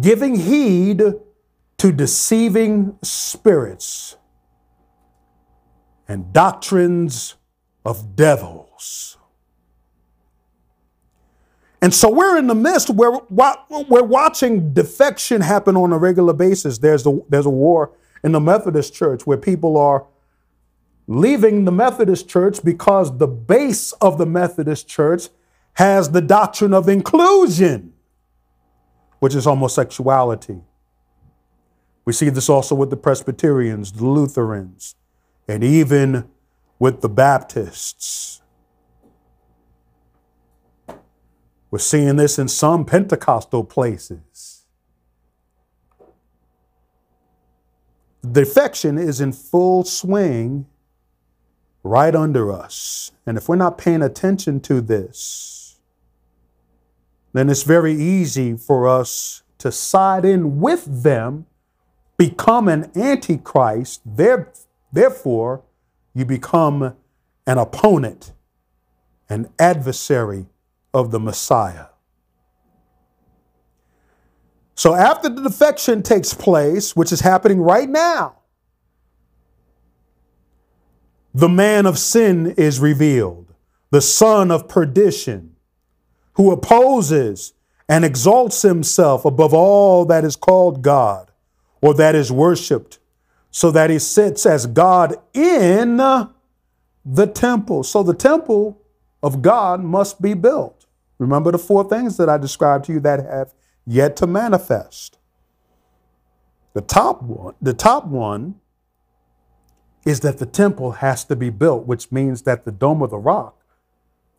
[0.00, 1.00] giving heed
[1.78, 4.16] to deceiving spirits
[6.10, 7.36] and doctrines
[7.84, 9.16] of devils.
[11.80, 16.78] And so we're in the midst where we're watching defection happen on a regular basis.
[16.78, 17.92] There's a, there's a war
[18.24, 20.04] in the Methodist church where people are
[21.06, 25.28] leaving the Methodist church because the base of the Methodist church
[25.74, 27.92] has the doctrine of inclusion,
[29.20, 30.60] which is homosexuality.
[32.04, 34.96] We see this also with the Presbyterians, the Lutherans,
[35.50, 36.28] and even
[36.78, 38.40] with the Baptists.
[41.70, 44.64] We're seeing this in some Pentecostal places.
[48.22, 50.66] The defection is in full swing
[51.82, 53.12] right under us.
[53.26, 55.80] And if we're not paying attention to this,
[57.32, 61.46] then it's very easy for us to side in with them,
[62.16, 64.02] become an antichrist.
[64.92, 65.62] Therefore,
[66.14, 66.96] you become
[67.46, 68.32] an opponent
[69.30, 70.46] an adversary
[70.92, 71.86] of the Messiah.
[74.74, 78.38] So after the defection takes place, which is happening right now,
[81.32, 83.54] the man of sin is revealed,
[83.90, 85.54] the son of perdition,
[86.32, 87.52] who opposes
[87.88, 91.30] and exalts himself above all that is called God
[91.80, 92.98] or that is worshiped,
[93.50, 97.82] so that he sits as God in the temple.
[97.82, 98.80] So the temple
[99.22, 100.86] of God must be built.
[101.18, 103.52] Remember the four things that I described to you that have
[103.86, 105.18] yet to manifest.
[106.72, 108.54] The top one, the top one
[110.06, 113.18] is that the temple has to be built, which means that the dome of the
[113.18, 113.60] rock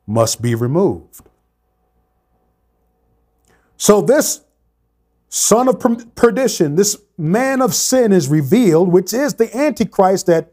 [0.07, 1.21] must be removed.
[3.77, 4.41] So this
[5.31, 5.79] son of
[6.15, 10.51] perdition, this man of sin is revealed, which is the antichrist that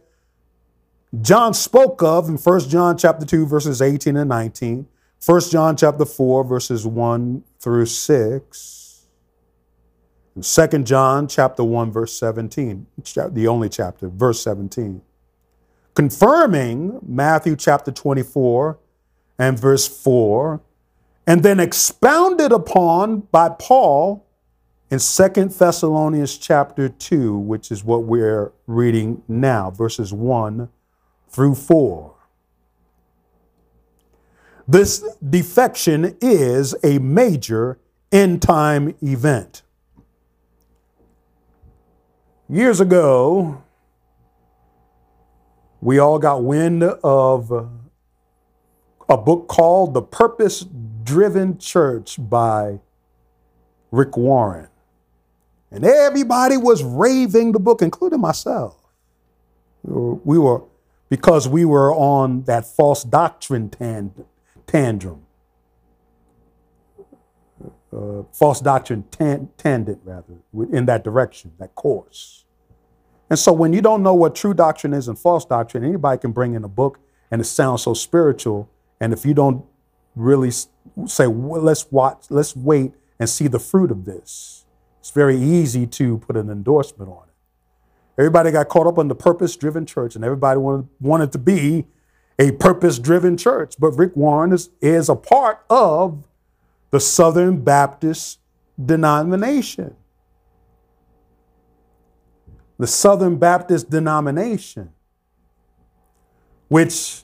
[1.21, 4.87] John spoke of in 1 John chapter 2 verses 18 and 19,
[5.25, 9.07] 1 John chapter 4 verses 1 through 6,
[10.37, 12.87] and 2 John chapter 1 verse 17,
[13.33, 15.03] the only chapter, verse 17.
[15.95, 18.79] Confirming Matthew chapter 24
[19.41, 20.61] and verse 4,
[21.27, 24.25] and then expounded upon by Paul
[24.91, 30.69] in 2 Thessalonians chapter 2, which is what we're reading now, verses 1
[31.29, 32.15] through 4.
[34.67, 37.79] This defection is a major
[38.11, 39.63] end time event.
[42.49, 43.63] Years ago,
[45.81, 47.69] we all got wind of
[49.09, 50.65] a book called The Purpose
[51.05, 52.81] Driven Church by
[53.91, 54.69] Rick Warren.
[55.71, 58.77] And everybody was raving the book, including myself.
[59.83, 60.63] We were
[61.09, 64.25] because we were on that false doctrine tand-
[64.67, 65.25] tantrum.
[67.91, 69.49] Uh, false doctrine tan-
[70.05, 70.35] rather,
[70.71, 72.45] in that direction, that course.
[73.31, 76.33] And so when you don't know what true doctrine is and false doctrine, anybody can
[76.33, 76.99] bring in a book
[77.31, 78.71] and it sounds so spiritual.
[79.01, 79.65] And if you don't
[80.15, 84.65] really say, well, let's watch, let's wait and see the fruit of this,
[85.01, 87.35] it's very easy to put an endorsement on it.
[88.19, 91.87] Everybody got caught up on the purpose driven church, and everybody wanted, wanted to be
[92.39, 93.75] a purpose driven church.
[93.79, 96.25] But Rick Warren is, is a part of
[96.91, 98.41] the Southern Baptist
[98.83, 99.95] denomination.
[102.79, 104.91] The Southern Baptist denomination,
[106.69, 107.23] which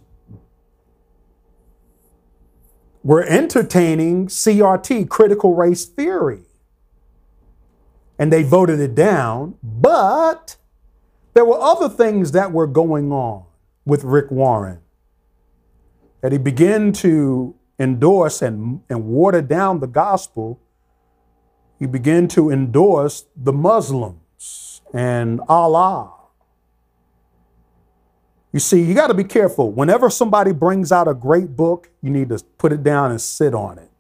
[3.04, 6.42] were entertaining CRT, critical race theory.
[8.18, 10.56] And they voted it down, but
[11.34, 13.44] there were other things that were going on
[13.84, 14.80] with Rick Warren
[16.20, 20.60] that he began to endorse and, and water down the gospel.
[21.78, 26.12] He began to endorse the Muslims and Allah.
[28.52, 29.72] You see, you got to be careful.
[29.72, 33.52] Whenever somebody brings out a great book, you need to put it down and sit
[33.52, 33.90] on it.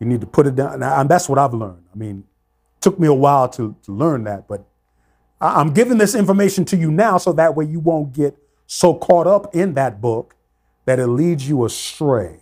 [0.00, 0.82] You need to put it down.
[0.82, 1.84] And that's what I've learned.
[1.94, 2.24] I mean,
[2.76, 4.64] it took me a while to, to learn that, but
[5.40, 8.36] I'm giving this information to you now so that way you won't get
[8.66, 10.34] so caught up in that book
[10.86, 12.40] that it leads you astray.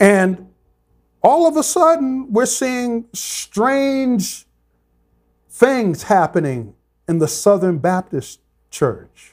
[0.00, 0.48] And
[1.22, 4.46] all of a sudden, we're seeing strange
[5.48, 6.74] things happening
[7.06, 9.31] in the Southern Baptist Church.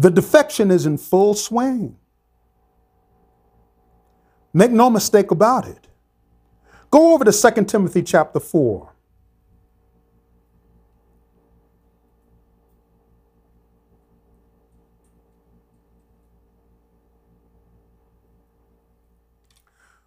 [0.00, 1.94] The defection is in full swing.
[4.54, 5.88] Make no mistake about it.
[6.90, 8.94] Go over to 2 Timothy chapter 4.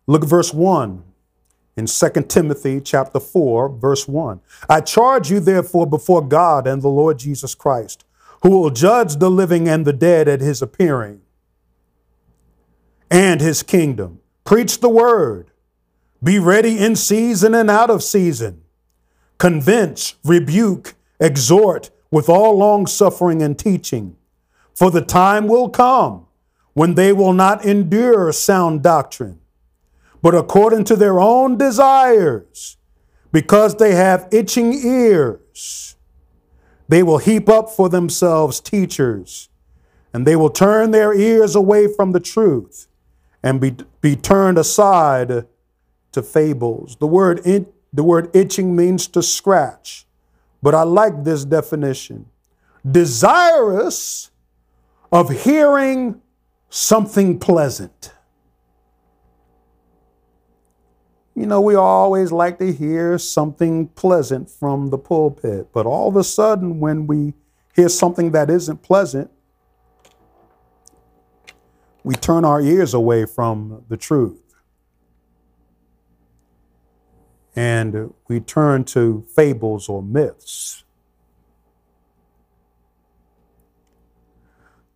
[0.08, 1.04] Look at verse 1
[1.78, 4.42] in 2 Timothy chapter 4, verse 1.
[4.68, 8.06] I charge you therefore before God and the Lord Jesus Christ,
[8.44, 11.22] who will judge the living and the dead at his appearing
[13.10, 14.20] and his kingdom.
[14.44, 15.52] Preach the word.
[16.22, 18.62] Be ready in season and out of season.
[19.38, 24.18] Convince, rebuke, exhort with all long suffering and teaching.
[24.76, 26.26] For the time will come
[26.74, 29.40] when they will not endure sound doctrine,
[30.22, 32.78] but according to their own desires,
[33.32, 35.93] because they have itching ears,
[36.88, 39.50] they will heap up for themselves teachers,
[40.14, 42.88] and they will turn their ears away from the truth
[43.42, 45.46] and be, be turned aside
[46.12, 46.96] to fables.
[46.98, 47.42] The word
[47.96, 50.08] the word itching means to scratch,
[50.62, 52.26] but I like this definition.
[52.90, 54.32] Desirous
[55.12, 56.22] of hearing
[56.70, 58.13] something pleasant.
[61.36, 66.16] You know, we always like to hear something pleasant from the pulpit, but all of
[66.16, 67.34] a sudden, when we
[67.76, 69.32] hear something that isn't pleasant,
[72.04, 74.40] we turn our ears away from the truth.
[77.56, 80.84] And we turn to fables or myths.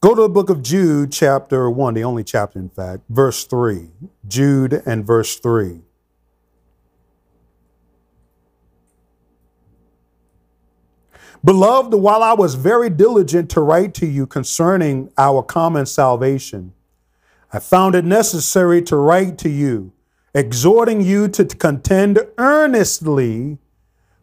[0.01, 3.89] Go to the book of Jude, chapter 1, the only chapter, in fact, verse 3.
[4.27, 5.81] Jude and verse 3.
[11.47, 16.73] Beloved, while I was very diligent to write to you concerning our common salvation,
[17.53, 19.93] I found it necessary to write to you,
[20.35, 23.59] exhorting you to contend earnestly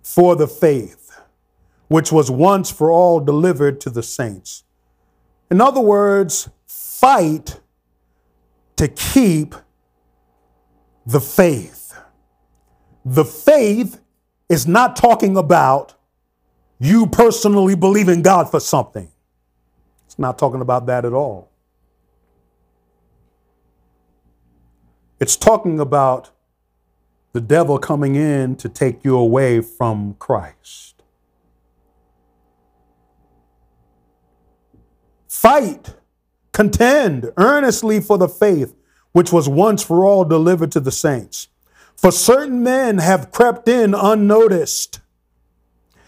[0.02, 1.18] for the faith,
[1.88, 4.64] which was once for all delivered to the saints.
[5.50, 7.58] In other words, fight
[8.76, 9.54] to keep
[11.06, 11.98] the faith.
[13.02, 13.98] The faith
[14.50, 15.94] is not talking about
[16.85, 19.11] you personally believe in God for something.
[20.07, 21.51] It's not talking about that at all.
[25.20, 26.30] It's talking about
[27.32, 31.03] the devil coming in to take you away from Christ.
[35.28, 35.95] Fight,
[36.53, 38.74] contend earnestly for the faith
[39.12, 41.49] which was once for all delivered to the saints.
[41.97, 45.01] For certain men have crept in unnoticed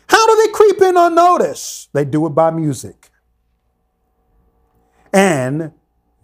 [0.08, 1.90] how do they creep in unnoticed?
[1.92, 3.10] They do it by music.
[5.12, 5.72] And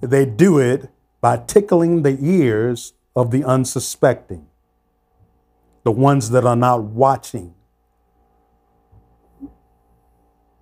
[0.00, 4.46] they do it by tickling the ears of the unsuspecting,
[5.84, 7.54] the ones that are not watching.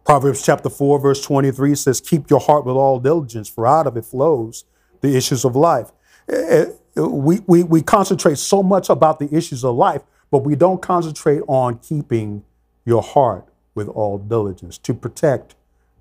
[0.04, 3.96] Proverbs chapter 4, verse 23 says, Keep your heart with all diligence, for out of
[3.96, 4.64] it flows
[5.00, 5.92] the issues of life.
[6.28, 6.66] Eh,
[6.96, 10.82] eh, we, we, we concentrate so much about the issues of life, but we don't
[10.82, 12.44] concentrate on keeping
[12.84, 15.54] your heart with all diligence, to protect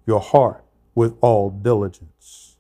[0.06, 0.64] your heart
[0.96, 2.58] with all diligence.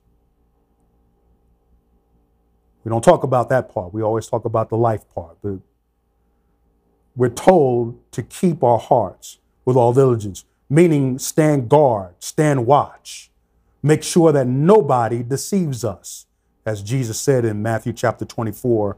[2.84, 3.93] We don't talk about that part.
[3.93, 5.38] We always talk about the life part.
[7.15, 13.32] We're told to keep our hearts with all diligence, meaning stand guard, stand watch,
[13.84, 16.28] make sure that nobody deceives us,
[16.65, 18.97] as Jesus said in Matthew chapter 24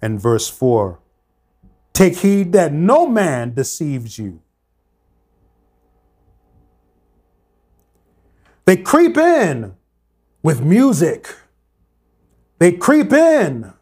[0.00, 0.98] and verse 4.
[1.92, 4.42] Take heed that no man deceives you.
[8.66, 9.74] They creep in
[10.42, 11.32] with music.
[12.58, 13.72] They creep in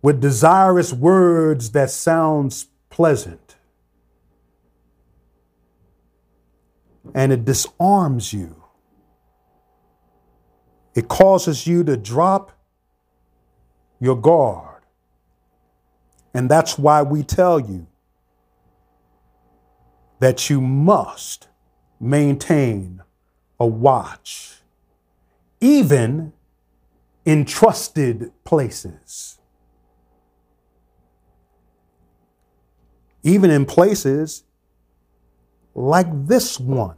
[0.00, 3.56] with desirous words that sounds pleasant.
[7.14, 8.62] And it disarms you.
[10.94, 12.52] It causes you to drop
[14.00, 14.82] your guard.
[16.32, 17.88] And that's why we tell you
[20.20, 21.48] that you must
[22.00, 23.02] maintain
[23.60, 24.56] a watch,
[25.60, 26.32] even
[27.26, 29.38] in trusted places.
[33.22, 34.44] Even in places
[35.74, 36.96] like this one.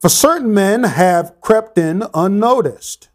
[0.00, 3.08] For certain men have crept in unnoticed.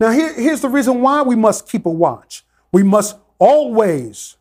[0.00, 2.44] Now, here, here's the reason why we must keep a watch.
[2.72, 4.36] We must always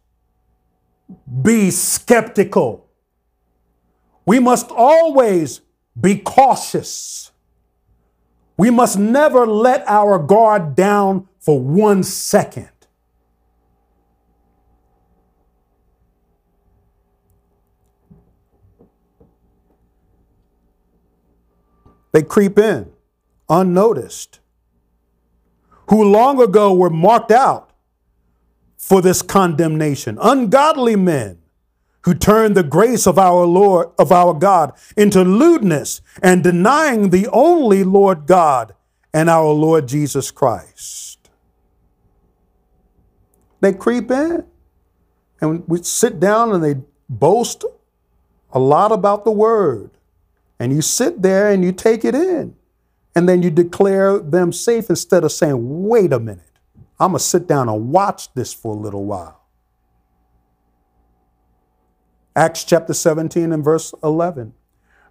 [1.41, 2.87] be skeptical.
[4.25, 5.61] We must always
[5.99, 7.31] be cautious.
[8.57, 12.69] We must never let our guard down for one second.
[22.11, 22.91] They creep in
[23.49, 24.39] unnoticed,
[25.89, 27.70] who long ago were marked out
[28.81, 30.17] for this condemnation.
[30.19, 31.37] Ungodly men
[32.01, 37.27] who turn the grace of our Lord, of our God, into lewdness and denying the
[37.27, 38.73] only Lord God
[39.13, 41.29] and our Lord Jesus Christ.
[43.59, 44.45] They creep in
[45.39, 47.63] and we sit down and they boast
[48.51, 49.91] a lot about the word.
[50.59, 52.55] And you sit there and you take it in.
[53.15, 56.50] And then you declare them safe instead of saying, wait a minute.
[57.01, 59.41] I'm going to sit down and watch this for a little while.
[62.35, 64.53] Acts chapter 17 and verse 11.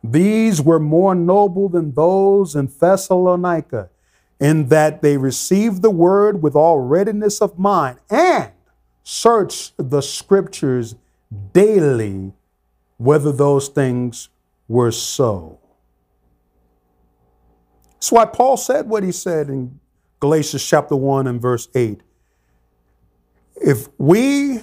[0.03, 3.91] These were more noble than those in Thessalonica,
[4.39, 8.53] in that they received the word with all readiness of mind and
[9.03, 10.95] searched the scriptures
[11.53, 12.33] daily
[12.99, 14.29] whether those things
[14.69, 15.59] were so.
[17.95, 19.81] That's why Paul said what he said in
[20.21, 22.03] Galatians chapter 1 and verse 8.
[23.57, 24.61] If we,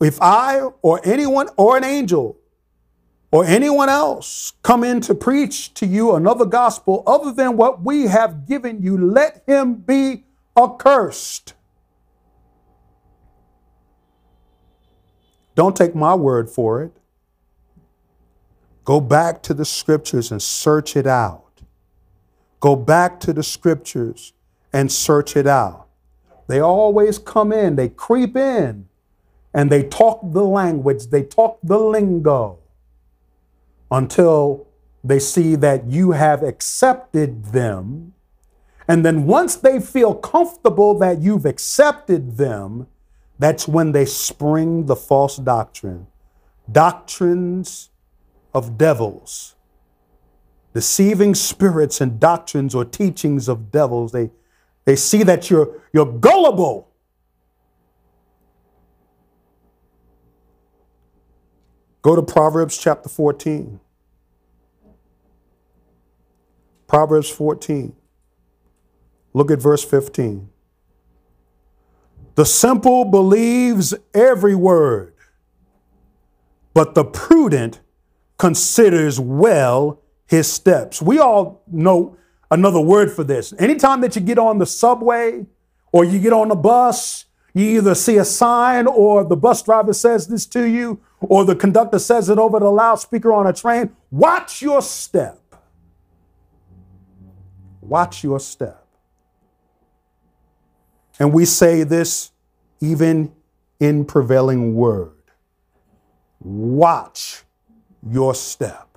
[0.00, 2.38] if I or anyone or an angel
[3.32, 8.02] or anyone else come in to preach to you another gospel other than what we
[8.02, 10.24] have given you, let him be
[10.56, 11.54] accursed.
[15.54, 16.92] Don't take my word for it.
[18.84, 21.62] Go back to the scriptures and search it out.
[22.60, 24.34] Go back to the scriptures
[24.74, 25.86] and search it out.
[26.48, 28.88] They always come in, they creep in,
[29.54, 32.58] and they talk the language, they talk the lingo
[33.90, 34.66] until
[35.04, 38.14] they see that you have accepted them.
[38.88, 42.88] And then once they feel comfortable that you've accepted them,
[43.38, 46.08] that's when they spring the false doctrine.
[46.70, 47.90] Doctrines
[48.52, 49.54] of devils,
[50.72, 54.12] deceiving spirits and doctrines or teachings of devils.
[54.12, 54.30] They,
[54.84, 56.88] they see that you're, you're gullible.
[62.02, 63.80] Go to Proverbs chapter 14.
[66.86, 67.94] Proverbs 14.
[69.32, 70.50] Look at verse 15.
[72.34, 75.14] The simple believes every word,
[76.74, 77.80] but the prudent
[78.38, 81.00] considers well his steps.
[81.00, 82.16] We all know
[82.50, 83.52] another word for this.
[83.58, 85.46] Anytime that you get on the subway
[85.92, 89.92] or you get on the bus, you either see a sign or the bus driver
[89.92, 93.94] says this to you or the conductor says it over the loudspeaker on a train.
[94.10, 95.40] Watch your step.
[97.80, 98.84] Watch your step.
[101.18, 102.32] And we say this
[102.80, 103.32] even
[103.78, 105.12] in prevailing word.
[106.40, 107.44] Watch
[108.06, 108.93] your step.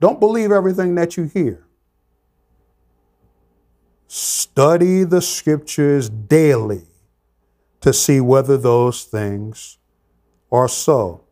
[0.00, 1.64] Don't believe everything that you hear.
[4.06, 6.86] Study the scriptures daily
[7.80, 9.78] to see whether those things
[10.50, 11.24] are so.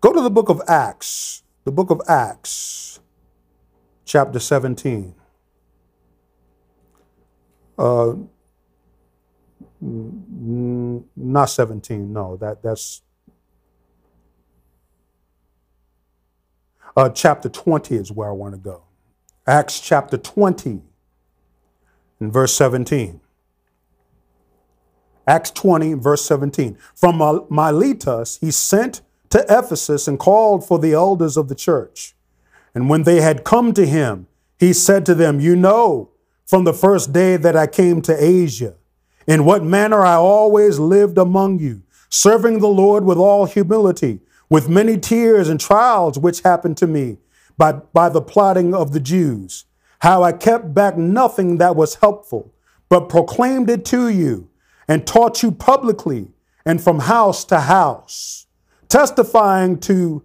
[0.00, 3.00] Go to the book of Acts, the book of Acts,
[4.04, 5.14] chapter 17.
[7.78, 8.14] Uh,
[9.80, 13.02] not 17, no, that, that's
[16.96, 18.82] uh, chapter 20 is where I want to go.
[19.46, 20.82] Acts chapter 20
[22.20, 23.20] and verse 17.
[25.26, 26.78] Acts 20, verse 17.
[26.94, 32.14] From Miletus, he sent to Ephesus and called for the elders of the church.
[32.74, 34.28] And when they had come to him,
[34.58, 36.10] he said to them, You know
[36.44, 38.74] from the first day that I came to Asia,
[39.26, 44.68] in what manner I always lived among you, serving the Lord with all humility, with
[44.68, 47.18] many tears and trials which happened to me
[47.58, 49.64] by, by the plotting of the Jews,
[50.00, 52.52] how I kept back nothing that was helpful,
[52.88, 54.48] but proclaimed it to you
[54.86, 56.28] and taught you publicly
[56.64, 58.46] and from house to house,
[58.88, 60.22] testifying to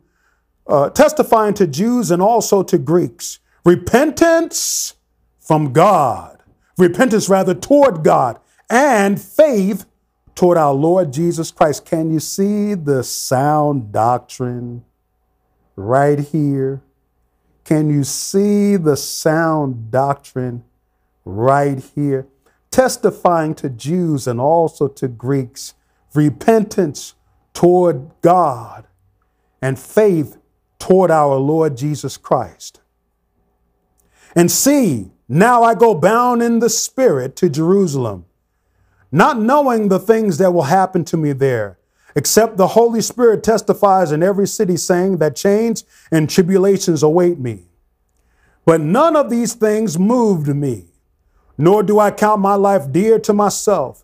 [0.68, 3.40] uh, testifying to Jews and also to Greeks.
[3.66, 4.96] Repentance
[5.40, 6.42] from God,
[6.78, 9.86] repentance rather toward God, and faith
[10.42, 11.86] toward our Lord Jesus Christ.
[11.86, 14.84] Can you see the sound doctrine
[15.76, 16.82] right here?
[17.64, 20.64] Can you see the sound doctrine
[21.26, 22.26] right here?
[22.72, 25.76] Testifying to Jews and also to Greeks,
[26.16, 27.14] repentance
[27.54, 28.88] toward God
[29.62, 30.40] and faith
[30.80, 32.82] toward our Lord Jesus Christ.
[34.36, 38.26] And see, now I go bound in the Spirit to Jerusalem,
[39.12, 41.78] not knowing the things that will happen to me there,
[42.16, 47.64] except the Holy Spirit testifies in every city, saying that chains and tribulations await me.
[48.66, 50.86] But none of these things moved me,
[51.58, 54.04] nor do I count my life dear to myself,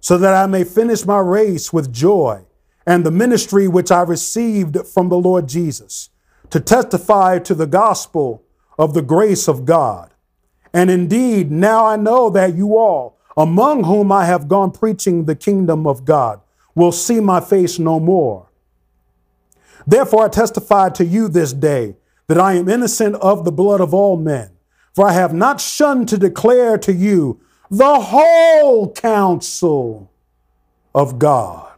[0.00, 2.44] so that I may finish my race with joy
[2.86, 6.10] and the ministry which I received from the Lord Jesus
[6.50, 8.44] to testify to the gospel
[8.78, 10.12] of the grace of God.
[10.72, 15.34] And indeed, now I know that you all, among whom I have gone preaching the
[15.34, 16.40] kingdom of God,
[16.74, 18.48] will see my face no more.
[19.86, 23.94] Therefore, I testify to you this day that I am innocent of the blood of
[23.94, 24.50] all men,
[24.94, 30.10] for I have not shunned to declare to you the whole counsel
[30.94, 31.72] of God.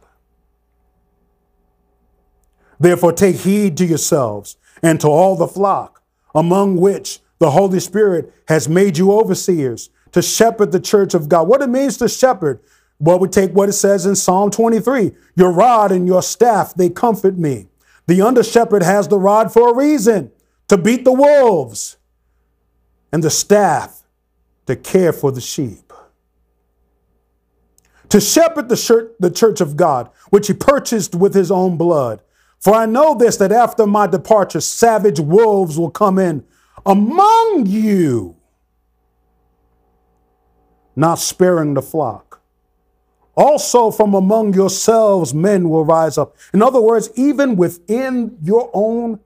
[2.79, 6.01] Therefore, take heed to yourselves and to all the flock,
[6.33, 11.47] among which the Holy Spirit has made you overseers to shepherd the church of God.
[11.47, 12.59] What it means to shepherd,
[12.99, 16.89] well, we take what it says in Psalm 23 Your rod and your staff, they
[16.89, 17.67] comfort me.
[18.07, 20.31] The under shepherd has the rod for a reason
[20.67, 21.97] to beat the wolves,
[23.11, 24.03] and the staff
[24.67, 25.91] to care for the sheep.
[28.09, 32.21] To shepherd the, the church of God, which he purchased with his own blood.
[32.59, 36.43] For I know this, that after my departure, savage wolves will come in
[36.85, 38.35] among you,
[40.99, 42.41] not sparing the flock.
[43.35, 46.35] Also, from among yourselves, men will rise up.
[46.53, 49.19] In other words, even within your own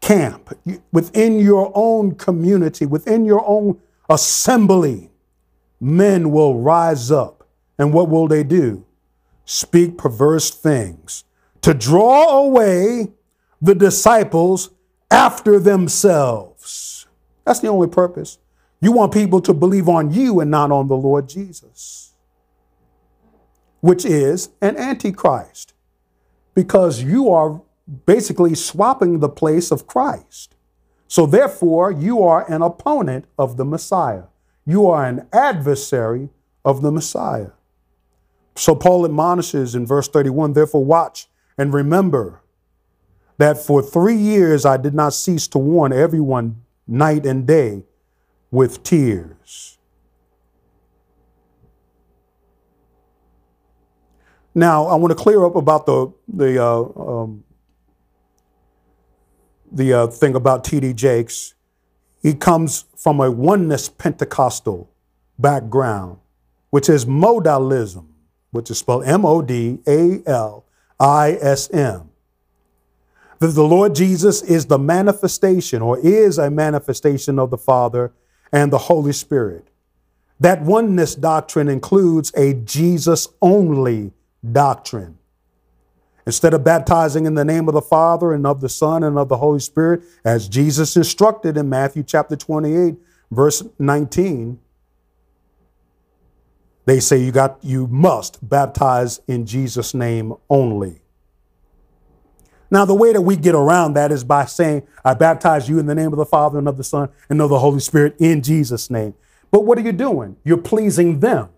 [0.00, 0.56] camp,
[0.92, 5.10] within your own community, within your own assembly,
[5.80, 7.48] men will rise up.
[7.76, 8.84] And what will they do?
[9.44, 11.24] Speak perverse things
[11.62, 13.08] to draw away
[13.60, 14.70] the disciples
[15.10, 17.06] after themselves.
[17.44, 18.38] That's the only purpose.
[18.80, 22.12] You want people to believe on you and not on the Lord Jesus,
[23.80, 25.72] which is an antichrist,
[26.54, 27.62] because you are
[28.04, 30.54] basically swapping the place of Christ.
[31.08, 34.24] So therefore, you are an opponent of the Messiah.
[34.66, 36.28] You are an adversary
[36.64, 37.50] of the Messiah.
[38.56, 42.40] So Paul admonishes in verse 31 therefore, watch and remember
[43.38, 47.84] that for three years I did not cease to warn everyone night and day
[48.50, 49.78] with tears.
[54.54, 57.44] Now, I want to clear up about the, the, uh, um,
[59.70, 60.94] the uh, thing about T.D.
[60.94, 61.54] Jakes.
[62.22, 64.90] He comes from a oneness Pentecostal
[65.38, 66.18] background,
[66.70, 68.06] which is modalism,
[68.50, 70.64] which is spelled M O D A L
[70.98, 72.10] I S M.
[73.38, 78.12] That the Lord Jesus is the manifestation or is a manifestation of the Father
[78.56, 79.68] and the Holy Spirit.
[80.40, 84.14] That oneness doctrine includes a Jesus only
[84.50, 85.18] doctrine.
[86.26, 89.28] Instead of baptizing in the name of the Father and of the Son and of
[89.28, 92.96] the Holy Spirit, as Jesus instructed in Matthew chapter 28,
[93.30, 94.58] verse 19,
[96.86, 101.02] they say you got you must baptize in Jesus name only.
[102.70, 105.86] Now the way that we get around that is by saying I baptize you in
[105.86, 108.42] the name of the Father and of the Son and of the Holy Spirit in
[108.42, 109.14] Jesus name.
[109.50, 110.36] But what are you doing?
[110.44, 111.48] You're pleasing them.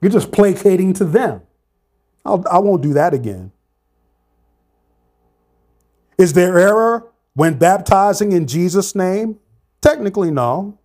[0.00, 1.42] You're just placating to them.
[2.24, 3.52] I'll, I will not do that again.
[6.16, 9.38] Is there error when baptizing in Jesus' name?
[9.80, 10.78] Technically, no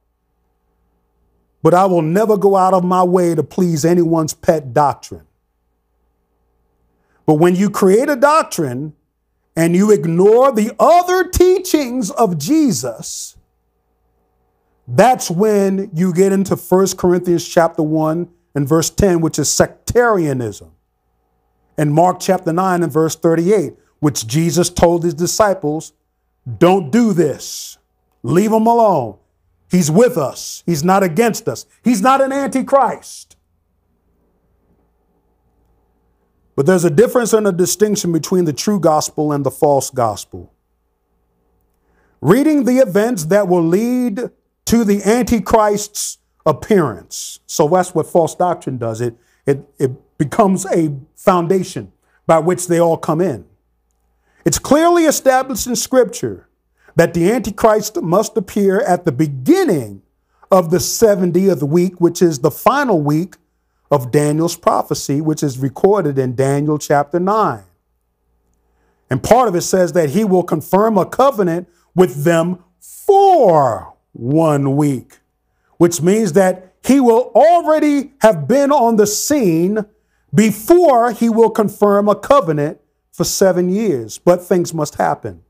[1.65, 5.25] but I will never go out of my way to please anyone's pet doctrine.
[7.25, 8.93] But when you create a doctrine
[9.55, 13.37] and you ignore the other teachings of Jesus,
[14.87, 20.71] that's when you get into 1 Corinthians chapter 1 and verse 10, which is sectarianism.
[21.77, 25.93] And Mark chapter 9 and verse 38, which Jesus told his disciples,
[26.57, 27.77] don't do this.
[28.21, 29.17] Leave him alone.
[29.71, 30.63] He's with us.
[30.65, 31.65] He's not against us.
[31.83, 33.34] He's not an antichrist.
[36.55, 40.53] But there's a difference and a distinction between the true gospel and the false gospel.
[42.21, 44.29] Reading the events that will lead
[44.65, 47.39] to the antichrist's appearance.
[47.45, 49.01] So that's what false doctrine does.
[49.01, 51.91] It, it, it becomes a foundation
[52.25, 53.45] by which they all come in.
[54.45, 56.47] It's clearly established in scripture
[56.95, 60.01] that the Antichrist must appear at the beginning
[60.51, 63.35] of the 70th week, which is the final week
[63.95, 67.63] of Daniel's prophecy, which is recorded in Daniel chapter 9.
[69.09, 74.75] And part of it says that he will confirm a covenant with them for one
[74.75, 75.19] week,
[75.77, 79.85] which means that he will already have been on the scene
[80.33, 82.81] before he will confirm a covenant
[83.13, 84.17] for seven years.
[84.17, 85.41] But things must happen.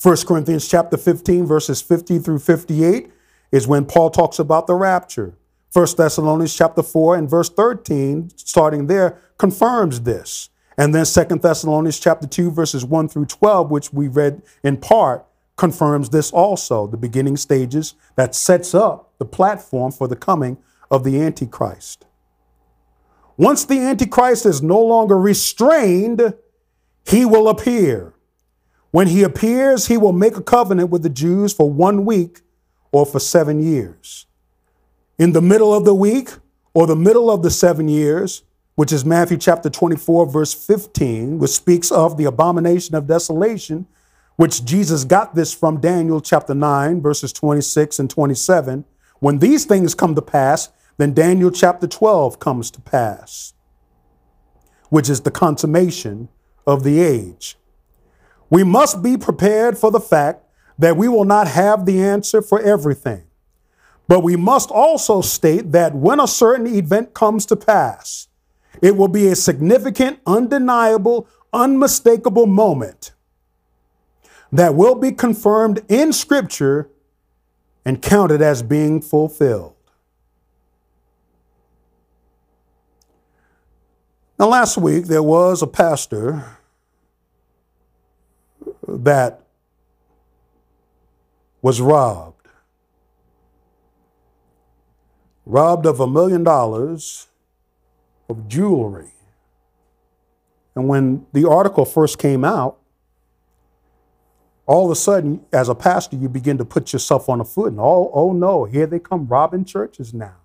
[0.00, 3.10] 1 Corinthians chapter 15, verses 50 through 58
[3.50, 5.34] is when Paul talks about the rapture.
[5.72, 10.48] 1 Thessalonians chapter 4 and verse 13, starting there, confirms this.
[10.78, 15.26] And then 2 Thessalonians chapter 2, verses 1 through 12, which we read in part,
[15.56, 20.56] confirms this also, the beginning stages that sets up the platform for the coming
[20.90, 22.06] of the Antichrist.
[23.36, 26.34] Once the Antichrist is no longer restrained,
[27.04, 28.14] he will appear.
[28.90, 32.40] When he appears, he will make a covenant with the Jews for one week
[32.90, 34.26] or for seven years.
[35.18, 36.30] In the middle of the week
[36.74, 38.44] or the middle of the seven years,
[38.76, 43.88] which is Matthew chapter 24, verse 15, which speaks of the abomination of desolation,
[44.36, 48.84] which Jesus got this from Daniel chapter 9, verses 26 and 27.
[49.18, 53.54] When these things come to pass, then Daniel chapter 12 comes to pass,
[54.88, 56.28] which is the consummation
[56.64, 57.56] of the age.
[58.50, 60.44] We must be prepared for the fact
[60.78, 63.27] that we will not have the answer for everything.
[64.08, 68.28] But we must also state that when a certain event comes to pass,
[68.80, 73.12] it will be a significant, undeniable, unmistakable moment
[74.50, 76.88] that will be confirmed in Scripture
[77.84, 79.74] and counted as being fulfilled.
[84.38, 86.44] Now, last week there was a pastor
[88.86, 89.42] that
[91.60, 92.37] was robbed.
[95.48, 97.26] Robbed of a million dollars
[98.28, 99.12] of jewelry.
[100.76, 102.76] And when the article first came out,
[104.66, 107.70] all of a sudden, as a pastor, you begin to put yourself on a foot
[107.70, 110.36] and oh, oh no, here they come robbing churches now.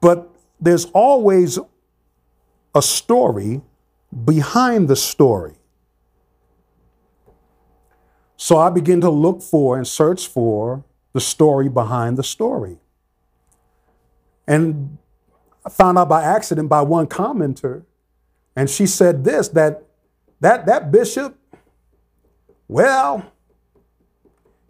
[0.00, 1.58] But there's always
[2.74, 3.60] a story
[4.24, 5.56] behind the story.
[8.38, 10.82] So I begin to look for and search for
[11.12, 12.78] the story behind the story.
[14.46, 14.98] And
[15.64, 17.84] I found out by accident by one commenter,
[18.54, 19.86] and she said this that
[20.40, 21.36] that, that bishop,
[22.68, 23.32] well,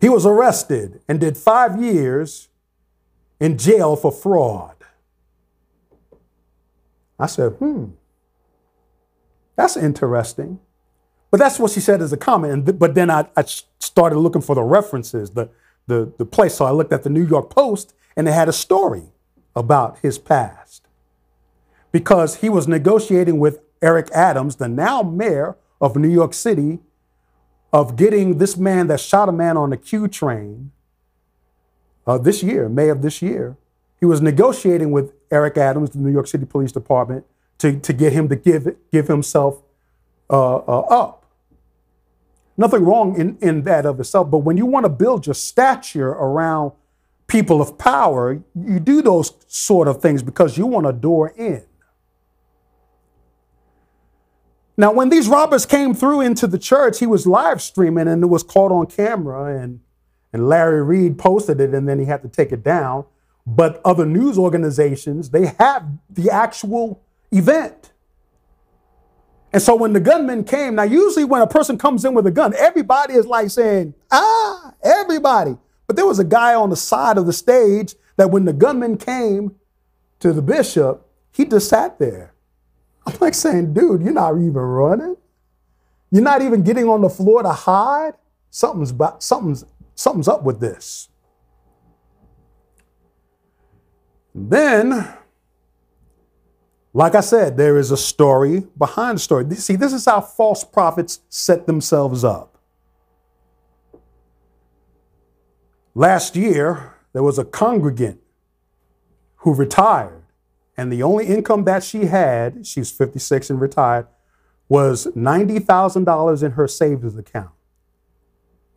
[0.00, 2.48] he was arrested and did five years
[3.40, 4.74] in jail for fraud.
[7.18, 7.86] I said, hmm,
[9.56, 10.60] that's interesting.
[11.30, 12.78] But that's what she said as a comment.
[12.78, 13.44] but then I, I
[13.80, 15.50] started looking for the references, the,
[15.86, 16.54] the, the place.
[16.54, 19.04] So I looked at the New York Post and it had a story
[19.56, 20.86] about his past.
[21.90, 26.78] Because he was negotiating with Eric Adams, the now mayor of New York City,
[27.72, 30.70] of getting this man that shot a man on the Q train
[32.06, 33.56] uh, this year, May of this year.
[33.98, 37.24] He was negotiating with Eric Adams, the New York City Police Department,
[37.58, 39.62] to, to get him to give, give himself
[40.30, 41.24] uh, uh, up.
[42.56, 46.10] Nothing wrong in, in that of itself, but when you want to build your stature
[46.10, 46.72] around
[47.26, 51.64] people of power, you do those sort of things because you want a door in.
[54.76, 58.26] Now, when these robbers came through into the church, he was live streaming and it
[58.26, 59.80] was caught on camera, and,
[60.32, 63.06] and Larry Reid posted it and then he had to take it down.
[63.46, 67.92] But other news organizations, they have the actual event.
[69.52, 72.30] And so when the gunman came, now usually when a person comes in with a
[72.30, 75.56] gun, everybody is like saying, ah, everybody.
[75.86, 78.96] But there was a guy on the side of the stage that when the gunman
[78.96, 79.54] came
[80.20, 82.32] to the bishop, he just sat there.
[83.06, 85.16] I'm like saying, dude, you're not even running.
[86.10, 88.14] You're not even getting on the floor to hide.
[88.50, 89.64] Something's, something's,
[89.94, 91.08] something's up with this.
[94.34, 95.14] Then
[96.96, 99.54] like I said, there is a story behind the story.
[99.56, 102.55] See, this is how false prophets set themselves up.
[105.98, 108.20] Last year, there was a congregant
[109.36, 110.24] who retired,
[110.76, 114.06] and the only income that she had, she's 56 and retired,
[114.68, 117.48] was $90,000 in her savings account.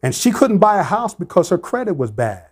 [0.01, 2.51] And she couldn't buy a house because her credit was bad.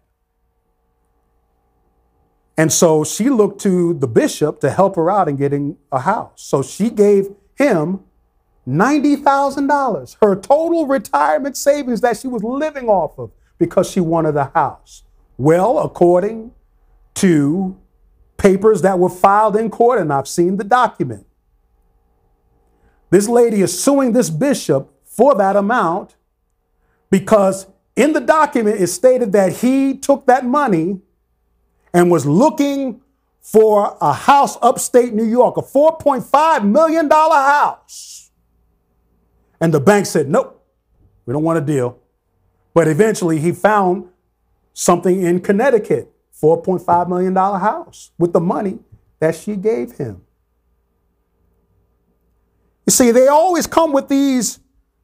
[2.58, 6.42] And so she looked to the bishop to help her out in getting a house.
[6.44, 8.02] So she gave him
[8.68, 14.52] $90,000, her total retirement savings that she was living off of because she wanted a
[14.54, 15.04] house.
[15.38, 16.52] Well, according
[17.16, 17.78] to
[18.38, 21.26] papers that were filed in court, and I've seen the document,
[23.10, 26.16] this lady is suing this bishop for that amount
[27.10, 31.00] because in the document it stated that he took that money
[31.94, 33.02] and was looking
[33.42, 38.30] for a house upstate New York, a $4.5 million house.
[39.62, 40.64] And the bank said, nope,
[41.26, 41.98] we don't want a deal.
[42.78, 44.08] But eventually he found
[44.72, 48.78] something in Connecticut, $4.5 million house with the money
[49.18, 50.22] that she gave him.
[52.86, 54.60] You see, they always come with these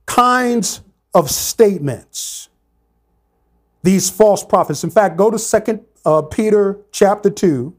[0.05, 0.83] kinds
[1.15, 2.49] of statements,
[3.81, 4.83] these false prophets.
[4.83, 7.75] In fact, go to Second uh, Peter chapter 2,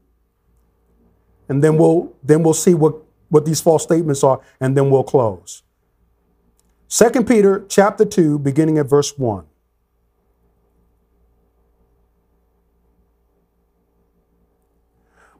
[1.47, 2.95] and then we'll, then we'll see what,
[3.29, 5.63] what these false statements are, and then we'll close.
[6.89, 9.45] 2 Peter chapter 2, beginning at verse 1.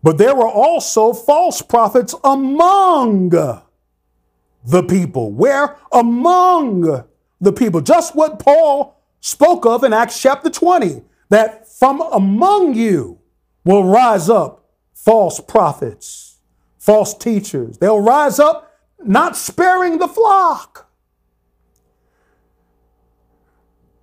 [0.05, 5.31] But there were also false prophets among the people.
[5.31, 5.77] Where?
[5.91, 7.05] Among
[7.41, 7.81] the people.
[7.81, 13.17] Just what Paul spoke of in Acts chapter 20 that from among you
[13.63, 16.37] will rise up false prophets,
[16.77, 17.79] false teachers.
[17.79, 18.71] They'll rise up
[19.03, 20.87] not sparing the flock.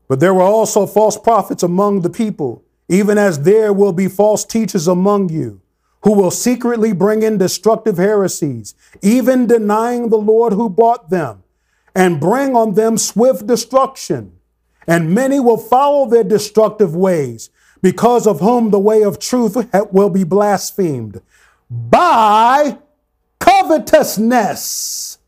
[0.08, 4.44] But there were also false prophets among the people, even as there will be false
[4.44, 5.62] teachers among you
[6.04, 11.42] who will secretly bring in destructive heresies, even denying the Lord who bought them,
[11.94, 14.32] and bring on them swift destruction.
[14.86, 17.50] And many will follow their destructive ways,
[17.80, 19.56] because of whom the way of truth
[19.92, 21.20] will be blasphemed
[21.70, 22.78] by
[23.38, 25.18] covetousness.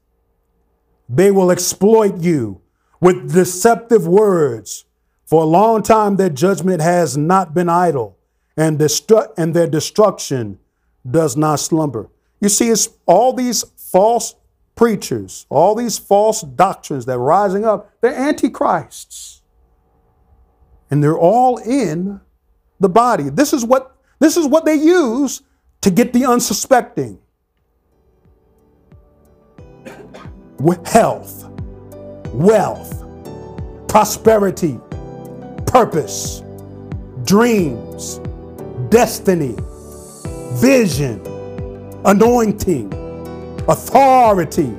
[1.08, 2.60] They will exploit you
[3.00, 4.86] with deceptive words.
[5.26, 8.16] For a long time, their judgment has not been idle,
[8.56, 10.58] and, destru- and their destruction
[11.08, 12.08] does not slumber.
[12.40, 14.34] You see, it's all these false
[14.74, 19.42] preachers, all these false doctrines that are rising up, they're antichrists.
[20.90, 22.20] And they're all in
[22.80, 23.30] the body.
[23.30, 25.42] This is what this is what they use
[25.80, 27.18] to get the unsuspecting.
[30.58, 31.48] With health,
[32.32, 33.04] wealth,
[33.88, 34.78] prosperity,
[35.66, 36.42] purpose,
[37.24, 38.20] dreams,
[38.88, 39.56] destiny,
[40.54, 41.20] vision,
[42.04, 42.92] anointing,
[43.68, 44.72] authority,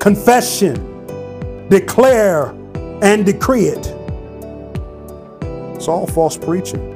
[0.00, 2.54] confession, declare
[3.02, 3.86] and decree it.
[5.76, 6.92] It's all false preaching.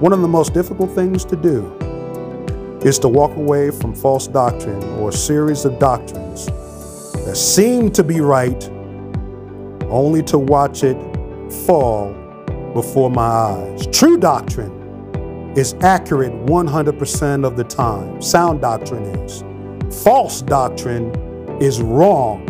[0.00, 1.76] One of the most difficult things to do
[2.82, 6.46] is to walk away from false doctrine or a series of doctrines
[7.24, 8.68] that seem to be right
[9.90, 10.96] only to watch it
[11.66, 12.12] fall
[12.74, 13.86] before my eyes.
[13.88, 14.79] True doctrine
[15.56, 18.22] is accurate 100% of the time.
[18.22, 19.42] Sound doctrine is.
[20.04, 21.12] False doctrine
[21.60, 22.46] is wrong